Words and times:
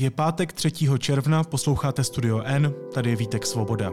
Je 0.00 0.10
pátek 0.10 0.52
3. 0.52 0.72
června, 0.98 1.44
posloucháte 1.44 2.04
Studio 2.04 2.42
N, 2.44 2.74
tady 2.94 3.10
je 3.10 3.16
Vítek 3.16 3.46
Svoboda. 3.46 3.92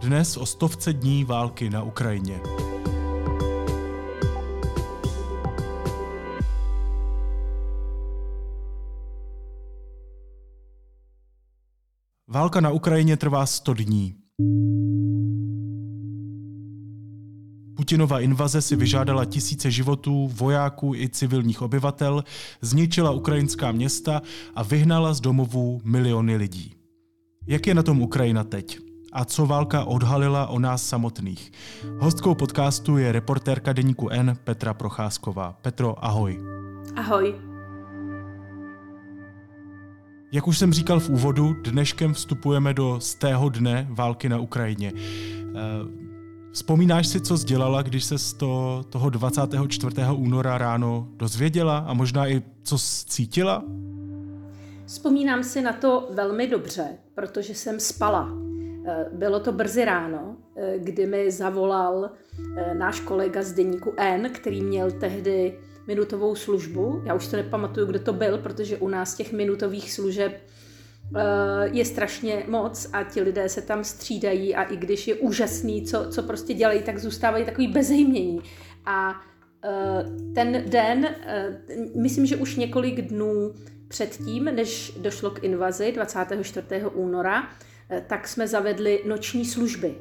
Dnes 0.00 0.36
o 0.36 0.46
stovce 0.46 0.92
dní 0.92 1.24
války 1.24 1.70
na 1.70 1.82
Ukrajině. 1.82 2.40
Válka 12.28 12.60
na 12.60 12.70
Ukrajině 12.70 13.16
trvá 13.16 13.46
100 13.46 13.74
dní. 13.74 14.14
Putinova 17.90 18.20
invaze 18.20 18.62
si 18.62 18.76
vyžádala 18.76 19.24
tisíce 19.24 19.70
životů, 19.70 20.30
vojáků 20.34 20.94
i 20.94 21.08
civilních 21.08 21.62
obyvatel, 21.62 22.24
zničila 22.60 23.10
ukrajinská 23.10 23.72
města 23.72 24.22
a 24.54 24.62
vyhnala 24.62 25.14
z 25.14 25.20
domovů 25.20 25.80
miliony 25.84 26.36
lidí. 26.36 26.74
Jak 27.46 27.66
je 27.66 27.74
na 27.74 27.82
tom 27.82 28.02
Ukrajina 28.02 28.44
teď? 28.44 28.78
A 29.12 29.24
co 29.24 29.46
válka 29.46 29.84
odhalila 29.84 30.46
o 30.46 30.58
nás 30.58 30.86
samotných? 30.86 31.52
Hostkou 31.98 32.34
podcastu 32.34 32.98
je 32.98 33.12
reportérka 33.12 33.72
deníku 33.72 34.08
N 34.08 34.36
Petra 34.44 34.74
Procházková. 34.74 35.58
Petro, 35.62 36.04
ahoj. 36.04 36.40
Ahoj. 36.96 37.34
Jak 40.32 40.48
už 40.48 40.58
jsem 40.58 40.72
říkal 40.72 41.00
v 41.00 41.08
úvodu, 41.08 41.56
dneškem 41.64 42.14
vstupujeme 42.14 42.74
do 42.74 43.00
stého 43.00 43.48
dne 43.48 43.86
války 43.90 44.28
na 44.28 44.38
Ukrajině. 44.38 44.92
Eh, 44.94 46.09
Vzpomínáš 46.52 47.06
si, 47.06 47.20
co 47.20 47.36
dělala, 47.36 47.82
když 47.82 48.04
se 48.04 48.18
z 48.18 48.32
to, 48.32 48.84
toho 48.90 49.10
24. 49.10 49.96
února 50.16 50.58
ráno 50.58 51.08
dozvěděla 51.16 51.78
a 51.78 51.94
možná 51.94 52.28
i 52.28 52.42
co 52.62 52.76
cítila? 53.08 53.64
Vzpomínám 54.86 55.44
si 55.44 55.62
na 55.62 55.72
to 55.72 56.08
velmi 56.10 56.46
dobře, 56.46 56.86
protože 57.14 57.54
jsem 57.54 57.80
spala. 57.80 58.32
Eh, 58.86 59.06
bylo 59.12 59.40
to 59.40 59.52
brzy 59.52 59.84
ráno, 59.84 60.36
eh, 60.56 60.78
kdy 60.78 61.06
mi 61.06 61.30
zavolal 61.30 62.10
eh, 62.56 62.74
náš 62.74 63.00
kolega 63.00 63.42
z 63.42 63.52
deníku 63.52 63.92
N, 63.96 64.30
který 64.32 64.62
měl 64.62 64.90
tehdy 64.90 65.58
minutovou 65.86 66.34
službu. 66.34 67.02
Já 67.04 67.14
už 67.14 67.26
to 67.26 67.36
nepamatuju, 67.36 67.86
kdo 67.86 67.98
to 67.98 68.12
byl, 68.12 68.38
protože 68.38 68.76
u 68.76 68.88
nás 68.88 69.14
těch 69.14 69.32
minutových 69.32 69.92
služeb 69.92 70.42
je 71.72 71.84
strašně 71.84 72.44
moc 72.48 72.90
a 72.92 73.02
ti 73.02 73.20
lidé 73.22 73.48
se 73.48 73.62
tam 73.62 73.84
střídají 73.84 74.54
a 74.54 74.62
i 74.62 74.76
když 74.76 75.08
je 75.08 75.14
úžasný, 75.14 75.84
co, 75.84 76.06
co 76.10 76.22
prostě 76.22 76.54
dělají, 76.54 76.82
tak 76.82 76.98
zůstávají 76.98 77.44
takový 77.44 77.68
bezejmění. 77.68 78.40
A 78.86 79.20
eh, 79.64 80.04
ten 80.34 80.64
den, 80.66 81.04
eh, 81.04 81.58
myslím, 81.96 82.26
že 82.26 82.36
už 82.36 82.56
několik 82.56 83.00
dnů 83.00 83.54
předtím, 83.88 84.44
než 84.44 84.92
došlo 85.00 85.30
k 85.30 85.44
invazi 85.44 85.92
24. 85.92 86.66
února, 86.94 87.48
tak 88.06 88.28
jsme 88.28 88.48
zavedli 88.48 89.02
noční 89.06 89.44
služby, 89.44 89.94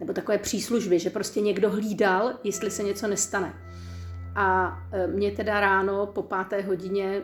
nebo 0.00 0.12
takové 0.12 0.38
příslužby, 0.38 0.98
že 0.98 1.10
prostě 1.10 1.40
někdo 1.40 1.70
hlídal, 1.70 2.32
jestli 2.44 2.70
se 2.70 2.82
něco 2.82 3.08
nestane. 3.08 3.54
A 4.34 4.78
mě 5.06 5.30
teda 5.30 5.60
ráno 5.60 6.06
po 6.06 6.22
páté 6.22 6.62
hodině 6.62 7.22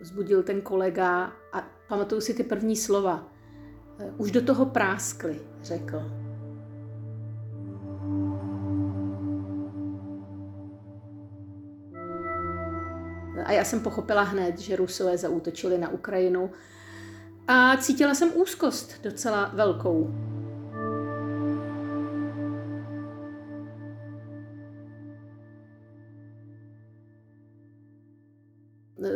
zbudil 0.00 0.42
ten 0.42 0.60
kolega 0.60 1.32
Pamatuju 1.88 2.20
si 2.20 2.34
ty 2.34 2.44
první 2.44 2.76
slova. 2.76 3.32
Eh, 3.98 4.12
už 4.16 4.30
do 4.30 4.42
toho 4.42 4.66
práskli, 4.66 5.40
řekl. 5.62 6.02
A 13.44 13.52
já 13.52 13.64
jsem 13.64 13.80
pochopila 13.80 14.22
hned, 14.22 14.58
že 14.58 14.76
Rusové 14.76 15.18
zaútočili 15.18 15.78
na 15.78 15.88
Ukrajinu 15.88 16.50
a 17.48 17.76
cítila 17.76 18.14
jsem 18.14 18.30
úzkost 18.34 19.02
docela 19.02 19.50
velkou. 19.54 20.25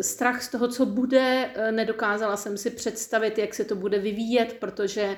Strach 0.00 0.42
z 0.42 0.48
toho, 0.48 0.68
co 0.68 0.86
bude, 0.86 1.50
eh, 1.54 1.72
nedokázala 1.72 2.36
jsem 2.36 2.58
si 2.58 2.70
představit, 2.70 3.38
jak 3.38 3.54
se 3.54 3.64
to 3.64 3.76
bude 3.76 3.98
vyvíjet, 3.98 4.52
protože 4.52 5.16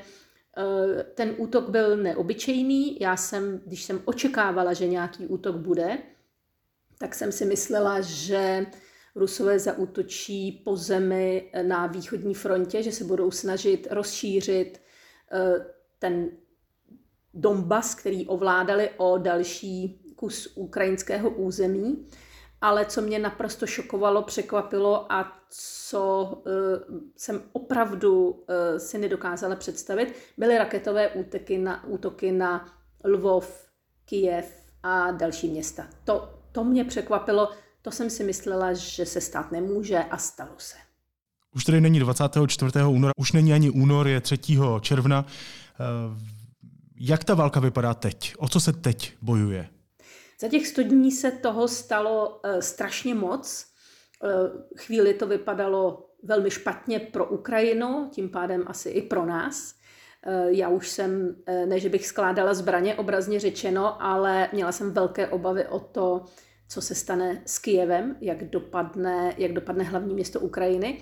eh, 0.58 1.04
ten 1.14 1.34
útok 1.38 1.68
byl 1.70 1.96
neobyčejný. 1.96 3.00
Já 3.00 3.16
jsem, 3.16 3.60
když 3.66 3.82
jsem 3.82 4.02
očekávala, 4.04 4.72
že 4.72 4.86
nějaký 4.86 5.26
útok 5.26 5.56
bude, 5.56 5.98
tak 6.98 7.14
jsem 7.14 7.32
si 7.32 7.44
myslela, 7.44 8.00
že 8.00 8.66
Rusové 9.14 9.58
zaútočí 9.58 10.62
po 10.64 10.76
zemi 10.76 11.52
na 11.62 11.86
východní 11.86 12.34
frontě, 12.34 12.82
že 12.82 12.92
se 12.92 13.04
budou 13.04 13.30
snažit 13.30 13.88
rozšířit 13.90 14.80
eh, 15.32 15.66
ten 15.98 16.30
Donbas, 17.34 17.94
který 17.94 18.26
ovládali 18.26 18.90
o 18.96 19.18
další 19.18 20.02
kus 20.16 20.52
ukrajinského 20.56 21.30
území 21.30 22.06
ale 22.62 22.84
co 22.84 23.00
mě 23.00 23.18
naprosto 23.18 23.66
šokovalo, 23.66 24.22
překvapilo 24.22 25.12
a 25.12 25.32
co 25.48 26.24
uh, 26.34 26.98
jsem 27.16 27.42
opravdu 27.52 28.30
uh, 28.30 28.44
si 28.78 28.98
nedokázala 28.98 29.56
představit, 29.56 30.14
byly 30.38 30.58
raketové 30.58 31.08
útoky 31.08 31.58
na, 31.58 31.84
útoky 31.84 32.32
na 32.32 32.66
Lvov, 33.04 33.68
Kijev 34.04 34.62
a 34.82 35.10
další 35.10 35.48
města. 35.48 35.86
To, 36.04 36.34
to 36.52 36.64
mě 36.64 36.84
překvapilo, 36.84 37.50
to 37.82 37.90
jsem 37.90 38.10
si 38.10 38.24
myslela, 38.24 38.72
že 38.72 39.06
se 39.06 39.20
stát 39.20 39.52
nemůže 39.52 39.98
a 39.98 40.18
stalo 40.18 40.54
se. 40.56 40.76
Už 41.54 41.64
tady 41.64 41.80
není 41.80 41.98
24. 41.98 42.72
února, 42.88 43.12
už 43.16 43.32
není 43.32 43.52
ani 43.52 43.70
únor, 43.70 44.08
je 44.08 44.20
3. 44.20 44.38
června. 44.80 45.26
Eh, 45.26 45.84
jak 46.96 47.24
ta 47.24 47.34
válka 47.34 47.60
vypadá 47.60 47.94
teď? 47.94 48.34
O 48.38 48.48
co 48.48 48.60
se 48.60 48.72
teď 48.72 49.14
bojuje? 49.22 49.68
Za 50.42 50.48
těch 50.48 50.66
100 50.66 50.82
dní 50.82 51.12
se 51.12 51.30
toho 51.30 51.68
stalo 51.68 52.28
uh, 52.28 52.60
strašně 52.60 53.14
moc. 53.14 53.66
Uh, 54.22 54.30
chvíli 54.76 55.14
to 55.14 55.26
vypadalo 55.26 56.08
velmi 56.22 56.50
špatně 56.50 57.00
pro 57.00 57.26
Ukrajinu, 57.26 58.08
tím 58.12 58.28
pádem 58.28 58.64
asi 58.66 58.88
i 58.88 59.02
pro 59.02 59.26
nás. 59.26 59.74
Uh, 60.26 60.48
já 60.48 60.68
už 60.68 60.88
jsem, 60.88 61.36
ne 61.66 61.80
že 61.80 61.88
bych 61.88 62.06
skládala 62.06 62.54
zbraně, 62.54 62.94
obrazně 62.94 63.40
řečeno, 63.40 64.02
ale 64.02 64.48
měla 64.52 64.72
jsem 64.72 64.92
velké 64.92 65.28
obavy 65.28 65.66
o 65.66 65.80
to, 65.80 66.24
co 66.68 66.80
se 66.80 66.94
stane 66.94 67.42
s 67.46 67.58
Kijevem, 67.58 68.16
jak 68.20 68.44
dopadne, 68.44 69.34
jak 69.38 69.52
dopadne 69.52 69.84
hlavní 69.84 70.14
město 70.14 70.40
Ukrajiny. 70.40 71.00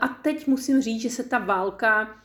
A 0.00 0.08
teď 0.08 0.46
musím 0.46 0.82
říct, 0.82 1.02
že 1.02 1.10
se 1.10 1.24
ta 1.24 1.38
válka 1.38 2.08
Eh, 2.08 2.19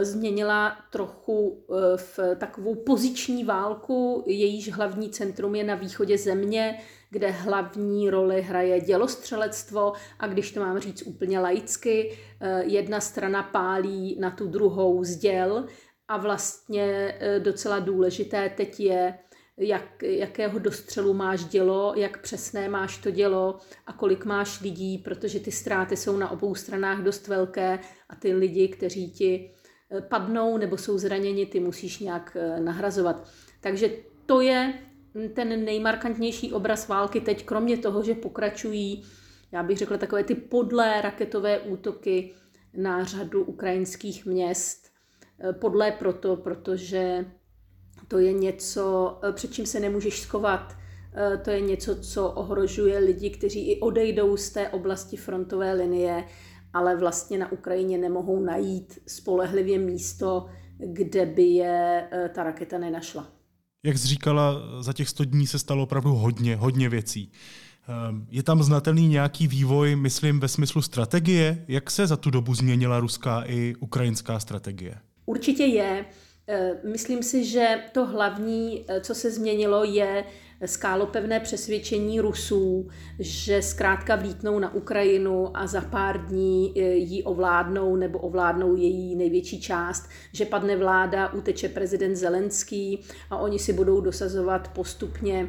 změnila 0.00 0.76
trochu 0.92 1.64
eh, 1.70 1.96
v 1.96 2.18
takovou 2.36 2.74
poziční 2.74 3.44
válku, 3.44 4.24
jejíž 4.26 4.72
hlavní 4.72 5.10
centrum 5.10 5.54
je 5.54 5.64
na 5.64 5.74
východě 5.74 6.18
země, 6.18 6.78
kde 7.10 7.30
hlavní 7.30 8.10
roli 8.10 8.42
hraje 8.42 8.80
dělostřelectvo. 8.80 9.92
A 10.18 10.26
když 10.26 10.52
to 10.52 10.60
mám 10.60 10.78
říct 10.78 11.02
úplně 11.02 11.40
laicky, 11.40 12.18
eh, 12.40 12.64
jedna 12.64 13.00
strana 13.00 13.42
pálí 13.42 14.16
na 14.20 14.30
tu 14.30 14.46
druhou 14.46 15.04
zděl 15.04 15.66
a 16.08 16.16
vlastně 16.16 17.18
docela 17.38 17.78
důležité 17.78 18.50
teď 18.56 18.80
je, 18.80 19.14
jak, 19.58 20.02
jakého 20.02 20.58
dostřelu 20.58 21.14
máš 21.14 21.44
dělo, 21.44 21.92
jak 21.96 22.22
přesné 22.22 22.68
máš 22.68 22.98
to 22.98 23.10
dělo 23.10 23.58
a 23.86 23.92
kolik 23.92 24.24
máš 24.24 24.60
lidí, 24.60 24.98
protože 24.98 25.40
ty 25.40 25.52
ztráty 25.52 25.96
jsou 25.96 26.16
na 26.16 26.30
obou 26.30 26.54
stranách 26.54 27.02
dost 27.02 27.28
velké 27.28 27.78
a 28.08 28.16
ty 28.16 28.34
lidi, 28.34 28.68
kteří 28.68 29.10
ti 29.10 29.50
padnou 30.08 30.56
nebo 30.56 30.76
jsou 30.76 30.98
zraněni, 30.98 31.46
ty 31.46 31.60
musíš 31.60 31.98
nějak 31.98 32.36
eh, 32.40 32.60
nahrazovat. 32.60 33.28
Takže 33.60 33.90
to 34.26 34.40
je 34.40 34.74
ten 35.34 35.64
nejmarkantnější 35.64 36.52
obraz 36.52 36.88
války 36.88 37.20
teď, 37.20 37.44
kromě 37.44 37.78
toho, 37.78 38.02
že 38.02 38.14
pokračují, 38.14 39.04
já 39.52 39.62
bych 39.62 39.78
řekla, 39.78 39.96
takové 39.96 40.24
ty 40.24 40.34
podlé 40.34 41.00
raketové 41.02 41.60
útoky 41.60 42.34
na 42.74 43.04
řadu 43.04 43.44
ukrajinských 43.44 44.26
měst. 44.26 44.88
Eh, 45.40 45.52
podlé 45.52 45.92
proto, 45.92 46.36
protože 46.36 47.26
to 48.08 48.18
je 48.18 48.32
něco, 48.32 49.18
eh, 49.28 49.32
před 49.32 49.52
čím 49.52 49.66
se 49.66 49.80
nemůžeš 49.80 50.20
skovat. 50.20 50.74
To 51.44 51.50
je 51.50 51.60
něco, 51.60 51.96
co 51.96 52.30
ohrožuje 52.30 52.98
lidi, 52.98 53.30
kteří 53.30 53.70
i 53.70 53.80
odejdou 53.80 54.36
z 54.36 54.50
té 54.50 54.68
oblasti 54.68 55.16
frontové 55.16 55.72
linie 55.72 56.24
ale 56.72 56.96
vlastně 56.96 57.38
na 57.38 57.52
Ukrajině 57.52 57.98
nemohou 57.98 58.40
najít 58.40 58.98
spolehlivě 59.06 59.78
místo, 59.78 60.46
kde 60.78 61.26
by 61.26 61.42
je 61.42 62.08
eh, 62.10 62.28
ta 62.28 62.42
raketa 62.42 62.78
nenašla. 62.78 63.26
Jak 63.82 63.98
jsi 63.98 64.08
říkala, 64.08 64.54
za 64.80 64.92
těch 64.92 65.08
100 65.08 65.24
dní 65.24 65.46
se 65.46 65.58
stalo 65.58 65.82
opravdu 65.82 66.10
hodně, 66.10 66.56
hodně 66.56 66.88
věcí. 66.88 67.32
Ehm, 67.88 68.26
je 68.30 68.42
tam 68.42 68.62
znatelný 68.62 69.08
nějaký 69.08 69.48
vývoj, 69.48 69.96
myslím, 69.96 70.40
ve 70.40 70.48
smyslu 70.48 70.82
strategie? 70.82 71.64
Jak 71.68 71.90
se 71.90 72.06
za 72.06 72.16
tu 72.16 72.30
dobu 72.30 72.54
změnila 72.54 73.00
ruská 73.00 73.42
i 73.46 73.74
ukrajinská 73.80 74.40
strategie? 74.40 74.94
Určitě 75.26 75.64
je. 75.64 76.04
Eh, 76.48 76.80
myslím 76.90 77.22
si, 77.22 77.44
že 77.44 77.76
to 77.92 78.06
hlavní, 78.06 78.84
eh, 78.88 79.00
co 79.00 79.14
se 79.14 79.30
změnilo, 79.30 79.84
je 79.84 80.24
skálopevné 80.66 81.40
přesvědčení 81.40 82.20
Rusů, 82.20 82.88
že 83.18 83.62
zkrátka 83.62 84.16
vlítnou 84.16 84.58
na 84.58 84.74
Ukrajinu 84.74 85.56
a 85.56 85.66
za 85.66 85.80
pár 85.80 86.26
dní 86.26 86.72
e, 86.76 86.80
ji 86.94 87.22
ovládnou 87.22 87.96
nebo 87.96 88.18
ovládnou 88.18 88.76
její 88.76 89.16
největší 89.16 89.60
část, 89.60 90.08
že 90.32 90.44
padne 90.44 90.76
vláda, 90.76 91.32
uteče 91.32 91.68
prezident 91.68 92.16
Zelenský 92.16 93.04
a 93.30 93.36
oni 93.36 93.58
si 93.58 93.72
budou 93.72 94.00
dosazovat 94.00 94.68
postupně 94.68 95.48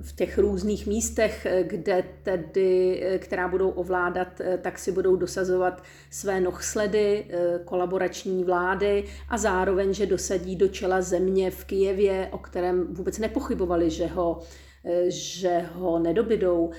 v 0.00 0.16
těch 0.16 0.38
různých 0.38 0.86
místech, 0.86 1.46
kde 1.62 2.04
tedy, 2.22 3.02
která 3.18 3.48
budou 3.48 3.70
ovládat, 3.70 4.40
tak 4.62 4.78
si 4.78 4.92
budou 4.92 5.16
dosazovat 5.16 5.82
své 6.10 6.40
nohsledy, 6.40 7.26
kolaborační 7.64 8.44
vlády 8.44 9.04
a 9.28 9.38
zároveň, 9.38 9.94
že 9.94 10.06
dosadí 10.06 10.56
do 10.56 10.68
čela 10.68 11.02
země 11.02 11.50
v 11.50 11.64
Kijevě, 11.64 12.28
o 12.32 12.38
kterém 12.38 12.94
vůbec 12.94 13.18
nepochybovali, 13.18 13.90
že 13.90 14.06
ho 14.06 14.42
že 15.08 15.66
ho 15.74 15.98
nedobydou, 15.98 16.70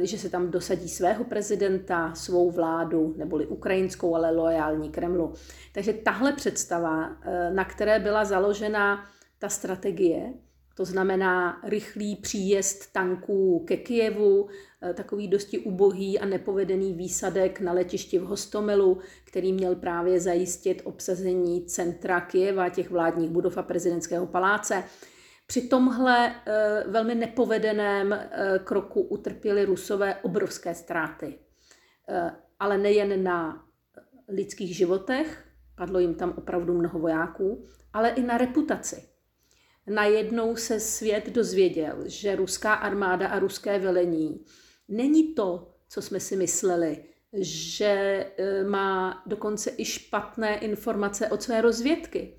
že 0.00 0.18
se 0.18 0.28
tam 0.28 0.50
dosadí 0.50 0.88
svého 0.88 1.24
prezidenta, 1.24 2.14
svou 2.14 2.50
vládu, 2.50 3.14
neboli 3.16 3.46
ukrajinskou, 3.46 4.14
ale 4.14 4.30
loajální 4.30 4.90
Kremlu. 4.90 5.32
Takže 5.72 5.92
tahle 5.92 6.32
představa, 6.32 7.16
na 7.52 7.64
které 7.64 8.00
byla 8.00 8.24
založena 8.24 9.04
ta 9.38 9.48
strategie, 9.48 10.32
to 10.74 10.84
znamená 10.84 11.60
rychlý 11.64 12.16
příjezd 12.16 12.92
tanků 12.92 13.64
ke 13.68 13.76
Kijevu, 13.76 14.48
eh, 14.82 14.94
takový 14.94 15.28
dosti 15.28 15.58
ubohý 15.58 16.18
a 16.18 16.26
nepovedený 16.26 16.92
výsadek 16.92 17.60
na 17.60 17.72
letišti 17.72 18.18
v 18.18 18.22
Hostomelu, 18.22 18.98
který 19.24 19.52
měl 19.52 19.74
právě 19.74 20.20
zajistit 20.20 20.82
obsazení 20.84 21.66
centra 21.66 22.20
Kijeva, 22.20 22.68
těch 22.68 22.90
vládních 22.90 23.30
budov 23.30 23.58
a 23.58 23.62
prezidentského 23.62 24.26
paláce. 24.26 24.84
Při 25.46 25.60
tomhle 25.68 26.34
eh, 26.46 26.84
velmi 26.88 27.14
nepovedeném 27.14 28.12
eh, 28.12 28.28
kroku 28.64 29.00
utrpěli 29.00 29.64
Rusové 29.64 30.16
obrovské 30.16 30.74
ztráty. 30.74 31.34
Ale 32.58 32.78
nejen 32.78 33.24
na 33.24 33.64
lidských 34.28 34.76
životech, 34.76 35.44
padlo 35.74 35.98
jim 35.98 36.14
tam 36.14 36.34
opravdu 36.36 36.74
mnoho 36.74 36.98
vojáků, 36.98 37.66
ale 37.92 38.10
i 38.10 38.22
na 38.22 38.38
reputaci 38.38 39.11
najednou 39.86 40.56
se 40.56 40.80
svět 40.80 41.30
dozvěděl, 41.30 41.96
že 42.06 42.36
ruská 42.36 42.74
armáda 42.74 43.28
a 43.28 43.38
ruské 43.38 43.78
velení 43.78 44.44
není 44.88 45.34
to, 45.34 45.68
co 45.88 46.02
jsme 46.02 46.20
si 46.20 46.36
mysleli, 46.36 47.04
že 47.32 47.86
e, 48.36 48.64
má 48.64 49.22
dokonce 49.26 49.70
i 49.76 49.84
špatné 49.84 50.58
informace 50.58 51.28
od 51.28 51.42
své 51.42 51.60
rozvědky, 51.60 52.36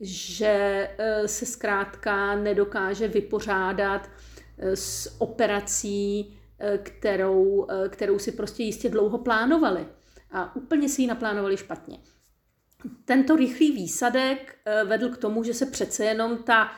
že 0.00 0.90
e, 0.98 1.28
se 1.28 1.46
zkrátka 1.46 2.36
nedokáže 2.36 3.08
vypořádat 3.08 4.10
e, 4.58 4.76
s 4.76 5.16
operací, 5.18 6.32
kterou, 6.82 7.66
kterou 7.88 8.18
si 8.18 8.32
prostě 8.32 8.62
jistě 8.62 8.88
dlouho 8.88 9.18
plánovali. 9.18 9.86
A 10.30 10.56
úplně 10.56 10.88
si 10.88 11.02
ji 11.02 11.08
naplánovali 11.08 11.56
špatně. 11.56 11.98
Tento 13.04 13.36
rychlý 13.36 13.72
výsadek 13.72 14.58
vedl 14.84 15.08
k 15.08 15.16
tomu, 15.16 15.44
že 15.44 15.54
se 15.54 15.66
přece 15.66 16.04
jenom 16.04 16.38
ta 16.42 16.72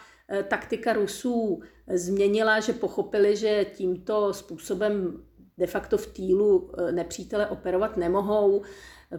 taktika 0.48 0.92
Rusů 0.92 1.62
změnila, 1.94 2.60
že 2.60 2.72
pochopili, 2.72 3.36
že 3.36 3.64
tímto 3.64 4.32
způsobem 4.32 5.22
de 5.58 5.66
facto 5.66 5.98
v 5.98 6.06
týlu 6.06 6.70
eh, 6.78 6.92
nepřítele 6.92 7.46
operovat 7.46 7.96
nemohou. 7.96 8.62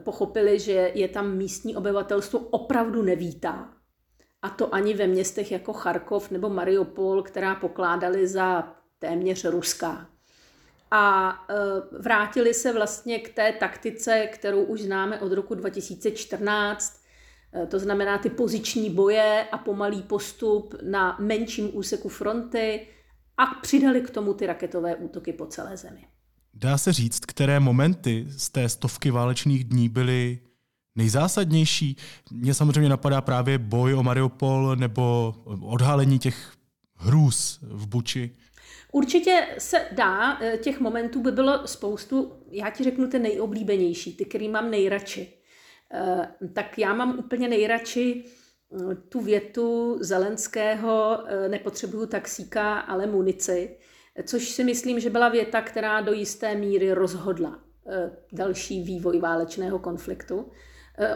Pochopili, 0.03 0.59
že 0.59 0.91
je 0.93 1.07
tam 1.07 1.37
místní 1.37 1.75
obyvatelstvo 1.75 2.39
opravdu 2.39 3.03
nevítá. 3.03 3.73
A 4.41 4.49
to 4.49 4.75
ani 4.75 4.93
ve 4.93 5.07
městech 5.07 5.51
jako 5.51 5.73
Charkov 5.73 6.31
nebo 6.31 6.49
Mariupol, 6.49 7.23
která 7.23 7.55
pokládali 7.55 8.27
za 8.27 8.73
téměř 8.99 9.45
ruská. 9.45 10.09
A 10.91 11.33
eh, 11.49 11.55
vrátili 11.99 12.53
se 12.53 12.73
vlastně 12.73 13.19
k 13.19 13.33
té 13.33 13.51
taktice, 13.51 14.27
kterou 14.27 14.63
už 14.63 14.81
známe 14.81 15.19
od 15.19 15.31
roku 15.31 15.55
2014, 15.55 16.98
Eh, 16.98 16.98
to 17.67 17.79
znamená 17.79 18.17
ty 18.17 18.29
poziční 18.29 18.89
boje 18.89 19.47
a 19.51 19.57
pomalý 19.57 20.01
postup 20.01 20.75
na 20.83 21.17
menším 21.19 21.69
úseku 21.73 22.09
fronty 22.09 22.87
a 23.37 23.45
přidali 23.45 24.01
k 24.01 24.09
tomu 24.09 24.33
ty 24.33 24.45
raketové 24.45 24.95
útoky 24.95 25.33
po 25.33 25.45
celé 25.45 25.77
zemi. 25.77 26.05
Dá 26.53 26.77
se 26.77 26.93
říct, 26.93 27.19
které 27.19 27.59
momenty 27.59 28.25
z 28.29 28.49
té 28.49 28.69
stovky 28.69 29.11
válečných 29.11 29.63
dní 29.63 29.89
byly 29.89 30.39
nejzásadnější? 30.95 31.95
Mně 32.31 32.53
samozřejmě 32.53 32.89
napadá 32.89 33.21
právě 33.21 33.57
boj 33.57 33.93
o 33.93 34.03
Mariupol 34.03 34.75
nebo 34.75 35.35
odhalení 35.61 36.19
těch 36.19 36.53
hrůz 36.95 37.59
v 37.61 37.87
Buči. 37.87 38.31
Určitě 38.91 39.47
se 39.57 39.85
dá, 39.91 40.41
eh, 40.41 40.57
těch 40.57 40.79
momentů 40.79 41.21
by 41.21 41.31
bylo 41.31 41.67
spoustu, 41.67 42.33
já 42.51 42.69
ti 42.69 42.83
řeknu 42.83 43.07
ty 43.07 43.19
nejoblíbenější, 43.19 44.13
ty, 44.13 44.25
který 44.25 44.49
mám 44.49 44.71
nejradši. 44.71 45.33
Eh, 45.93 46.27
tak 46.53 46.77
já 46.77 46.93
mám 46.93 47.19
úplně 47.19 47.47
nejradši 47.47 48.23
eh, 48.25 48.95
tu 48.95 49.21
větu 49.21 49.97
Zelenského 50.01 51.19
eh, 51.25 51.49
nepotřebuju 51.49 52.05
taxíka, 52.05 52.79
ale 52.79 53.07
munici, 53.07 53.77
což 54.25 54.49
si 54.49 54.63
myslím, 54.63 54.99
že 54.99 55.09
byla 55.09 55.29
věta, 55.29 55.61
která 55.61 56.01
do 56.01 56.13
jisté 56.13 56.55
míry 56.55 56.93
rozhodla 56.93 57.59
další 58.33 58.83
vývoj 58.83 59.19
válečného 59.19 59.79
konfliktu. 59.79 60.51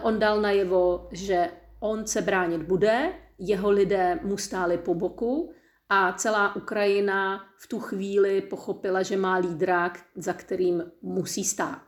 On 0.01 0.19
dal 0.19 0.41
najevo, 0.41 1.07
že 1.11 1.49
on 1.79 2.07
se 2.07 2.21
bránit 2.21 2.63
bude, 2.63 3.13
jeho 3.37 3.71
lidé 3.71 4.19
mu 4.23 4.37
stáli 4.37 4.77
po 4.77 4.93
boku 4.93 5.53
a 5.89 6.13
celá 6.13 6.55
Ukrajina 6.55 7.43
v 7.57 7.67
tu 7.67 7.79
chvíli 7.79 8.41
pochopila, 8.41 9.03
že 9.03 9.17
má 9.17 9.35
lídra, 9.35 9.93
za 10.15 10.33
kterým 10.33 10.83
musí 11.01 11.43
stát 11.43 11.81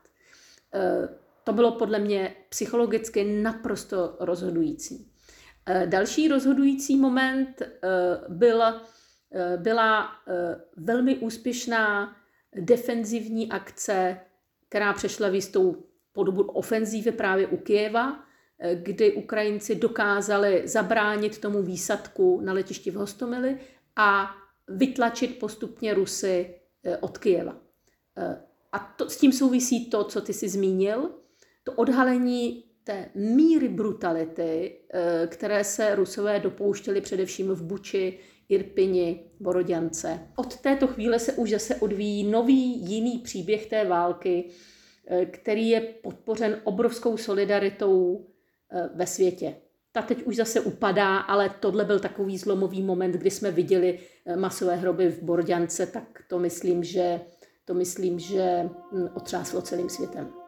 to 1.46 1.54
bylo 1.54 1.72
podle 1.72 2.00
mě 2.00 2.36
psychologicky 2.50 3.24
naprosto 3.24 4.18
rozhodující. 4.20 5.12
Eh, 5.66 5.88
další 5.88 6.28
rozhodující 6.28 6.96
moment 6.96 7.62
eh, 7.62 7.70
byl, 8.28 8.64
eh, 8.64 9.58
byla 9.58 10.10
velmi 10.78 11.18
úspěšná 11.18 12.16
defenzivní 12.56 13.52
akce, 13.52 14.18
která 14.70 14.94
přešla 14.94 15.30
v 15.30 15.36
jistou 15.36 15.84
podobu 16.14 16.42
ofenzívy 16.42 17.12
právě 17.12 17.48
u 17.48 17.58
Kijeva, 17.58 18.24
kdy 18.76 19.14
Ukrajinci 19.14 19.76
dokázali 19.76 20.68
zabránit 20.68 21.38
tomu 21.38 21.64
výsadku 21.64 22.42
na 22.42 22.54
letišti 22.54 22.92
v 22.92 22.96
Hostomili 22.96 23.58
a 23.96 24.32
vytlačit 24.68 25.40
postupně 25.40 25.94
Rusy 25.94 26.56
od 27.00 27.18
Kijeva. 27.18 27.58
A 28.72 28.80
to, 28.80 29.10
s 29.10 29.18
tím 29.18 29.32
souvisí 29.32 29.90
to, 29.90 30.04
co 30.04 30.22
ty 30.22 30.34
jsi 30.34 30.50
zmínil, 30.50 31.10
to 31.66 31.72
odhalení 31.72 32.64
té 32.84 33.10
míry 33.16 33.70
brutality, 33.70 34.76
eh, 34.94 35.28
které 35.28 35.64
se 35.64 35.96
Rusové 35.96 36.40
dopouštěli 36.40 37.02
především 37.02 37.48
v 37.48 37.64
Buči, 37.64 38.20
Irpini, 38.50 39.24
Boroděnce. 39.40 40.20
Od 40.36 40.58
této 40.58 40.88
chvíle 40.88 41.20
se 41.20 41.34
už 41.34 41.50
zase 41.50 41.76
odvíjí 41.76 42.24
nový 42.24 42.90
jiný 42.90 43.20
příběh 43.20 43.66
té 43.66 43.86
války, 43.86 44.50
eh, 45.08 45.26
který 45.26 45.70
je 45.70 45.82
podpořen 45.82 46.62
obrovskou 46.64 47.18
solidaritou 47.18 48.26
eh, 48.72 48.90
ve 48.96 49.08
světě. 49.08 49.56
Ta 49.92 50.02
teď 50.02 50.24
už 50.24 50.36
zase 50.36 50.62
upadá, 50.62 51.18
ale 51.18 51.50
tohle 51.60 51.86
byl 51.86 52.00
takový 52.00 52.38
zlomový 52.38 52.84
moment, 52.84 53.12
kdy 53.12 53.32
jsme 53.32 53.52
viděli 53.52 54.00
masové 54.36 54.76
hroby 54.76 55.10
v 55.10 55.24
Borďance, 55.24 55.86
tak 55.86 56.24
to 56.28 56.40
myslím, 56.40 56.84
že, 56.84 57.22
to 57.66 57.74
myslím, 57.74 58.20
že 58.20 58.70
hm, 58.92 59.08
otřáslo 59.16 59.62
celým 59.62 59.90
světem. 59.90 60.45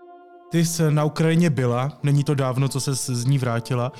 Ty 0.49 0.65
jsi 0.65 0.91
na 0.91 1.03
Ukrajině 1.03 1.49
byla, 1.49 1.97
není 2.03 2.23
to 2.23 2.35
dávno, 2.35 2.69
co 2.69 2.81
se 2.81 2.95
z 2.95 3.25
ní 3.25 3.37
vrátila. 3.37 3.91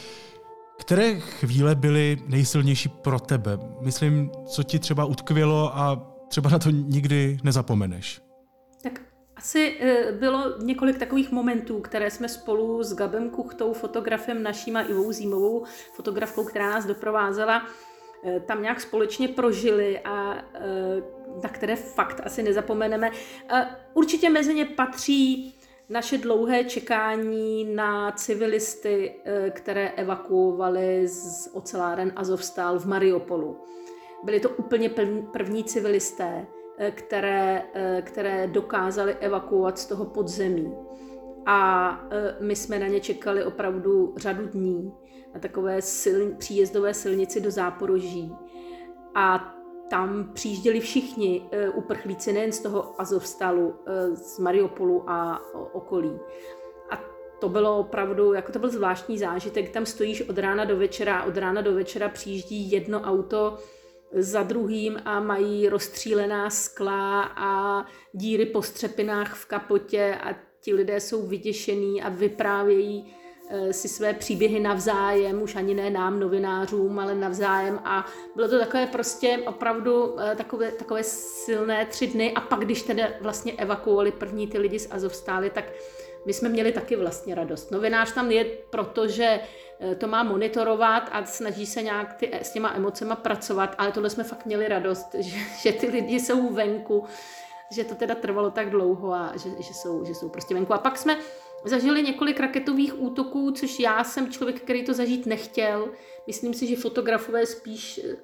Které 0.79 1.19
chvíle 1.19 1.75
byly 1.75 2.17
nejsilnější 2.27 2.89
pro 2.89 3.19
tebe? 3.19 3.59
Myslím, 3.81 4.31
co 4.45 4.63
ti 4.63 4.79
třeba 4.79 5.05
utkvělo 5.05 5.77
a 5.77 6.13
třeba 6.27 6.49
na 6.49 6.59
to 6.59 6.69
nikdy 6.69 7.37
nezapomeneš. 7.43 8.21
Tak 8.83 9.01
asi 9.35 9.77
eh, 9.79 10.11
bylo 10.11 10.57
několik 10.63 10.97
takových 10.97 11.31
momentů, 11.31 11.79
které 11.79 12.11
jsme 12.11 12.29
spolu 12.29 12.83
s 12.83 12.93
Gabem 12.93 13.29
Kuchtou, 13.29 13.73
fotografem 13.73 14.43
naším 14.43 14.77
a 14.77 14.81
Ivou 14.81 15.11
Zímovou, 15.11 15.65
fotografkou, 15.93 16.43
která 16.43 16.69
nás 16.69 16.85
doprovázela, 16.85 17.67
eh, 18.25 18.39
tam 18.39 18.61
nějak 18.61 18.81
společně 18.81 19.27
prožili 19.27 19.99
a 19.99 20.33
eh, 20.53 21.17
na 21.43 21.49
které 21.49 21.75
fakt 21.75 22.21
asi 22.23 22.43
nezapomeneme. 22.43 23.11
Určitě 23.93 24.29
mezi 24.29 24.53
ně 24.53 24.65
patří 24.65 25.56
naše 25.89 26.17
dlouhé 26.17 26.63
čekání 26.63 27.65
na 27.75 28.11
civilisty, 28.11 29.15
eh, 29.25 29.49
které 29.49 29.89
evakuovali 29.89 31.07
z 31.07 31.49
oceláren 31.53 32.13
Azovstal 32.15 32.79
v 32.79 32.85
Mariupolu. 32.85 33.57
Byli 34.23 34.39
to 34.39 34.49
úplně 34.49 34.89
první 35.31 35.63
civilisté, 35.63 36.47
eh, 36.77 36.91
které, 36.91 37.63
eh, 37.73 38.01
které 38.05 38.47
dokázali 38.47 39.15
evakuovat 39.15 39.79
z 39.79 39.85
toho 39.85 40.05
podzemí. 40.05 40.73
A 41.49 41.91
my 42.39 42.55
jsme 42.55 42.79
na 42.79 42.87
ně 42.87 42.99
čekali 42.99 43.43
opravdu 43.43 44.13
řadu 44.17 44.47
dní 44.47 44.93
na 45.33 45.39
takové 45.39 45.81
siln, 45.81 46.35
příjezdové 46.37 46.93
silnici 46.93 47.41
do 47.41 47.51
Záporoží. 47.51 48.33
A 49.15 49.56
tam 49.89 50.31
přijížděli 50.33 50.79
všichni 50.79 51.49
uprchlíci, 51.73 52.33
nejen 52.33 52.51
z 52.51 52.59
toho 52.59 53.01
Azovstalu, 53.01 53.75
z 54.13 54.39
Mariupolu 54.39 55.09
a 55.09 55.41
okolí. 55.73 56.19
A 56.89 57.03
to 57.39 57.49
bylo 57.49 57.79
opravdu, 57.79 58.33
jako 58.33 58.51
to 58.51 58.59
byl 58.59 58.69
zvláštní 58.69 59.17
zážitek, 59.17 59.69
tam 59.69 59.85
stojíš 59.85 60.21
od 60.21 60.37
rána 60.37 60.65
do 60.65 60.77
večera 60.77 61.23
od 61.23 61.37
rána 61.37 61.61
do 61.61 61.73
večera 61.73 62.09
přijíždí 62.09 62.71
jedno 62.71 63.01
auto 63.01 63.57
za 64.11 64.43
druhým 64.43 65.01
a 65.05 65.19
mají 65.19 65.69
rozstřílená 65.69 66.49
skla 66.49 67.21
a 67.21 67.85
díry 68.13 68.45
po 68.45 68.61
střepinách 68.61 69.35
v 69.35 69.45
kapotě 69.45 70.17
a 70.23 70.35
ti 70.61 70.73
lidé 70.73 70.99
jsou 70.99 71.27
vyděšení 71.27 72.01
a 72.01 72.09
vyprávějí 72.09 73.05
eh, 73.07 73.26
si 73.71 73.87
své 73.87 74.13
příběhy 74.13 74.59
navzájem, 74.59 75.41
už 75.41 75.55
ani 75.55 75.73
ne 75.73 75.89
nám, 75.89 76.19
novinářům, 76.19 76.99
ale 76.99 77.15
navzájem 77.15 77.79
a 77.83 78.05
bylo 78.35 78.47
to 78.47 78.59
takové 78.59 78.87
prostě 78.87 79.39
opravdu 79.47 80.19
eh, 80.19 80.35
takové, 80.35 80.71
takové 80.71 81.03
silné 81.03 81.85
tři 81.85 82.07
dny 82.07 82.33
a 82.33 82.41
pak, 82.41 82.59
když 82.59 82.81
tedy 82.81 83.03
vlastně 83.21 83.53
evakuovali 83.53 84.11
první 84.11 84.47
ty 84.47 84.57
lidi 84.57 84.79
z 84.79 84.87
Azovstály, 84.91 85.49
tak 85.49 85.65
my 86.25 86.33
jsme 86.33 86.49
měli 86.49 86.71
taky 86.71 86.95
vlastně 86.95 87.35
radost. 87.35 87.71
Novinář 87.71 88.13
tam 88.13 88.31
je, 88.31 88.45
protože 88.45 89.39
eh, 89.79 89.95
to 89.95 90.07
má 90.07 90.23
monitorovat 90.23 91.09
a 91.11 91.25
snaží 91.25 91.65
se 91.65 91.81
nějak 91.81 92.13
ty, 92.13 92.31
s 92.33 92.51
těma 92.51 92.73
emocema 92.75 93.15
pracovat, 93.15 93.75
ale 93.77 93.91
tohle 93.91 94.09
jsme 94.09 94.23
fakt 94.23 94.45
měli 94.45 94.67
radost, 94.67 95.15
že, 95.19 95.37
že 95.61 95.71
ty 95.71 95.87
lidi 95.87 96.19
jsou 96.19 96.53
venku, 96.53 97.05
že 97.71 97.83
to 97.83 97.95
teda 97.95 98.15
trvalo 98.15 98.51
tak 98.51 98.69
dlouho 98.69 99.13
a 99.13 99.33
že, 99.35 99.49
že, 99.59 99.73
jsou, 99.73 100.05
že 100.05 100.15
jsou 100.15 100.29
prostě 100.29 100.53
venku. 100.53 100.73
A 100.73 100.77
pak 100.77 100.97
jsme 100.97 101.17
zažili 101.67 102.03
několik 102.03 102.39
raketových 102.39 103.01
útoků, 103.01 103.51
což 103.51 103.79
já 103.79 104.03
jsem 104.03 104.31
člověk, 104.31 104.61
který 104.61 104.83
to 104.83 104.93
zažít 104.93 105.25
nechtěl. 105.25 105.89
Myslím 106.27 106.53
si, 106.53 106.67
že 106.67 106.75
fotografové 106.75 107.45
spíš 107.45 108.01
eh, 108.03 108.15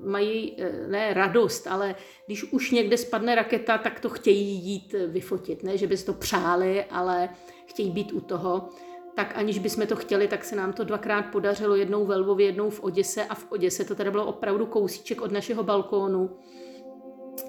mají 0.00 0.54
eh, 0.58 0.86
ne 0.88 1.14
radost, 1.14 1.66
ale 1.66 1.94
když 2.26 2.52
už 2.52 2.70
někde 2.70 2.96
spadne 2.96 3.34
raketa, 3.34 3.78
tak 3.78 4.00
to 4.00 4.08
chtějí 4.08 4.54
jít 4.54 4.94
vyfotit. 5.06 5.62
Ne, 5.62 5.78
že 5.78 5.86
by 5.86 5.96
to 5.96 6.12
přáli, 6.12 6.84
ale 6.84 7.28
chtějí 7.66 7.90
být 7.90 8.12
u 8.12 8.20
toho. 8.20 8.68
Tak 9.14 9.32
aniž 9.36 9.58
bychom 9.58 9.86
to 9.86 9.96
chtěli, 9.96 10.28
tak 10.28 10.44
se 10.44 10.56
nám 10.56 10.72
to 10.72 10.84
dvakrát 10.84 11.22
podařilo, 11.22 11.74
jednou 11.74 12.06
ve 12.06 12.16
Lvově, 12.16 12.46
jednou 12.46 12.70
v 12.70 12.84
Oděse 12.84 13.24
a 13.24 13.34
v 13.34 13.52
Oděse 13.52 13.84
to 13.84 13.94
teda 13.94 14.10
bylo 14.10 14.26
opravdu 14.26 14.66
kousíček 14.66 15.20
od 15.20 15.32
našeho 15.32 15.62
balkónu. 15.62 16.30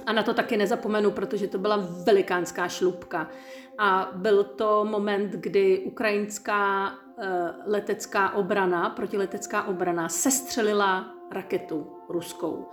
A 0.05 0.13
na 0.13 0.23
to 0.23 0.33
taky 0.33 0.57
nezapomenu, 0.57 1.11
protože 1.11 1.47
to 1.47 1.57
byla 1.57 1.87
velikánská 2.05 2.67
šlubka. 2.67 3.29
A 3.77 4.11
byl 4.15 4.43
to 4.43 4.85
moment, 4.85 5.31
kdy 5.31 5.79
ukrajinská 5.79 6.91
uh, 6.91 7.23
letecká 7.65 8.33
obrana, 8.33 8.89
protiletecká 8.89 9.63
obrana, 9.63 10.09
sestřelila 10.09 11.13
raketu 11.31 11.87
ruskou. 12.09 12.67